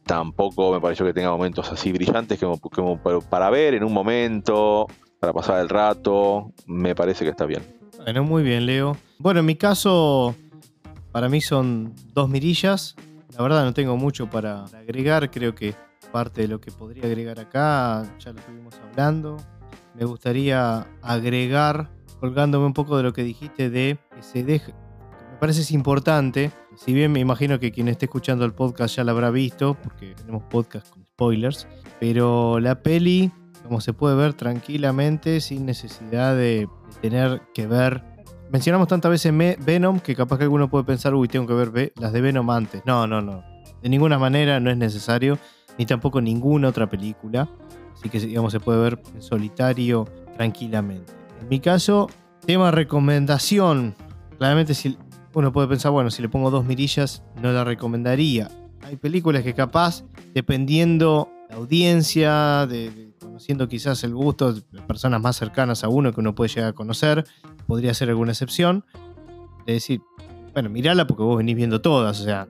[0.04, 2.98] tampoco me pareció que tenga momentos así brillantes como,
[3.30, 4.88] para ver en un momento,
[5.20, 6.50] para pasar el rato.
[6.66, 7.62] Me parece que está bien.
[8.02, 8.96] Bueno, muy bien, Leo.
[9.18, 10.34] Bueno, en mi caso,
[11.12, 12.96] para mí son dos mirillas.
[13.36, 15.74] La verdad no tengo mucho para agregar, creo que
[16.10, 19.36] parte de lo que podría agregar acá ya lo estuvimos hablando
[19.98, 21.90] me gustaría agregar,
[22.20, 24.72] colgándome un poco de lo que dijiste de que se deje.
[25.32, 29.04] Me parece es importante, si bien me imagino que quien esté escuchando el podcast ya
[29.04, 31.66] lo habrá visto, porque tenemos podcast con spoilers,
[31.98, 33.32] pero la peli,
[33.64, 36.68] como se puede ver tranquilamente, sin necesidad de,
[37.00, 38.02] tener que ver
[38.50, 39.32] mencionamos tantas veces
[39.64, 42.82] Venom que capaz que alguno puede pensar, uy, tengo que ver las de Venom antes.
[42.86, 43.44] No, no, no.
[43.82, 45.38] De ninguna manera no es necesario,
[45.76, 47.48] ni tampoco ninguna otra película.
[47.98, 51.12] Así que digamos se puede ver en solitario tranquilamente.
[51.40, 52.08] En mi caso,
[52.46, 53.96] tema recomendación.
[54.38, 54.96] Claramente si
[55.34, 58.48] uno puede pensar, bueno, si le pongo dos mirillas, no la recomendaría.
[58.82, 62.68] Hay películas que capaz, dependiendo la audiencia,
[63.20, 66.72] conociendo quizás el gusto de personas más cercanas a uno que uno puede llegar a
[66.72, 67.24] conocer,
[67.66, 68.84] podría ser alguna excepción.
[69.66, 70.00] De decir,
[70.52, 72.20] bueno, mirala porque vos venís viendo todas.
[72.20, 72.48] O sea,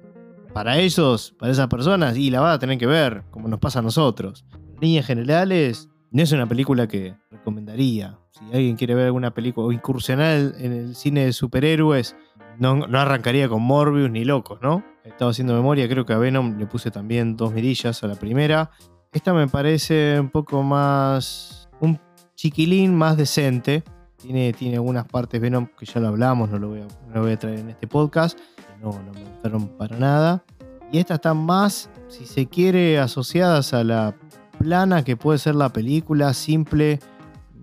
[0.53, 3.79] para ellos, para esas personas, y la va a tener que ver, como nos pasa
[3.79, 4.45] a nosotros
[4.81, 8.19] líneas generales, no es una película que recomendaría.
[8.31, 12.17] Si alguien quiere ver alguna película o incursionar en el cine de superhéroes,
[12.59, 14.85] no, arrancaría con Morbius ni locos, ¿no?
[15.05, 18.71] Estaba haciendo memoria, creo que a Venom le puse también dos mirillas a la primera.
[19.13, 21.69] Esta me parece un poco más.
[21.81, 21.99] un
[22.35, 23.85] chiquilín más decente.
[24.17, 27.33] Tiene, tiene algunas partes Venom que ya lo hablamos, no lo voy a, no voy
[27.33, 28.37] a traer en este podcast,
[28.81, 30.45] no, no me gustaron para nada.
[30.91, 34.17] Y estas están más, si se quiere, asociadas a la
[34.59, 36.99] plana que puede ser la película, simple,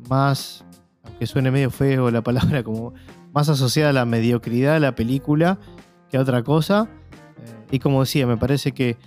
[0.10, 0.66] más,
[1.04, 2.94] aunque suene medio feo la palabra, como
[3.34, 5.60] más asociada a la mediocridad de la película
[6.10, 6.88] que a otra cosa.
[7.38, 8.98] Eh, y como decía, me parece que,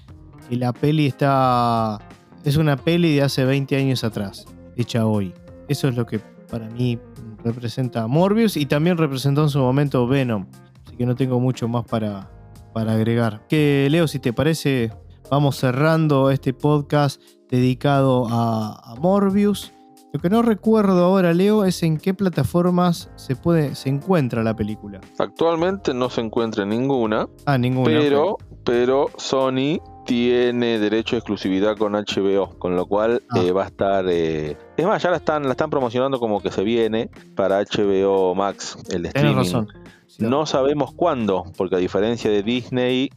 [0.51, 1.99] la peli está...
[2.43, 5.35] Es una peli de hace 20 años atrás, hecha hoy.
[5.69, 6.21] Eso es lo que
[6.51, 6.99] para mí
[7.45, 10.47] representa Morbius y también representó en su momento Venom.
[10.87, 12.31] Así que no tengo mucho más para,
[12.73, 13.47] para agregar.
[13.47, 14.91] Que Leo, si te parece,
[15.31, 17.21] vamos cerrando este podcast
[17.51, 19.73] dedicado a, a Morbius.
[20.13, 24.55] Lo que no recuerdo ahora, Leo, es en qué plataformas se puede, se encuentra la
[24.57, 25.01] película.
[25.19, 27.87] Actualmente no se encuentra en ninguna, Ah, ninguna.
[27.91, 33.41] pero, pero Sony tiene derecho de exclusividad con HBO, con lo cual Ah.
[33.41, 34.07] eh, va a estar...
[34.09, 38.35] eh, Es más, ya la están, la están promocionando como que se viene para HBO
[38.35, 39.37] Max, el streaming.
[39.37, 39.69] razón.
[40.07, 43.11] Sí, No sabemos cuándo, porque a diferencia de Disney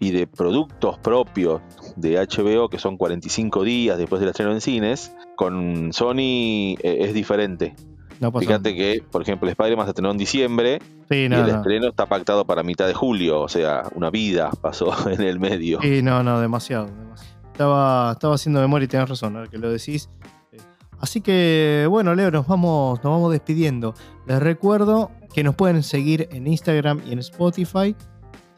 [0.00, 1.60] y de productos propios
[1.96, 7.14] de HBO, que son 45 días después del estreno en cines, con Sony eh, es
[7.14, 7.74] diferente.
[8.18, 8.32] no.
[8.32, 10.78] Fíjate que, por ejemplo, Spider-Man se estrenó en diciembre
[11.08, 11.46] Sí, y el no.
[11.46, 15.80] estreno está pactado para mitad de julio, o sea, una vida pasó en el medio.
[15.82, 16.86] Sí, no, no, demasiado.
[16.86, 17.30] demasiado.
[17.52, 20.08] Estaba, estaba haciendo memoria y tenés razón, ahora que lo decís.
[20.52, 20.56] Eh,
[20.98, 23.92] Así que, bueno, Leo, nos vamos, nos vamos despidiendo.
[24.26, 27.94] Les recuerdo que nos pueden seguir en Instagram y en Spotify.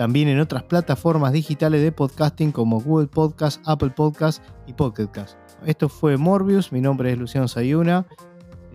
[0.02, 5.38] También en otras plataformas digitales de podcasting como Google Podcast, Apple Podcast y Pocket Cast.
[5.64, 8.04] Esto fue Morbius, mi nombre es Luciano Sayuna.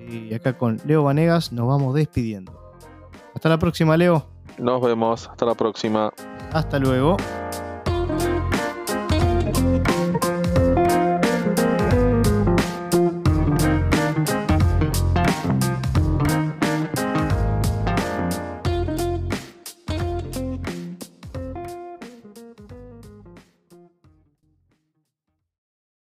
[0.09, 2.57] Y acá con Leo Vanegas nos vamos despidiendo.
[3.35, 4.25] Hasta la próxima, Leo.
[4.57, 6.13] Nos vemos, hasta la próxima.
[6.53, 7.17] Hasta luego.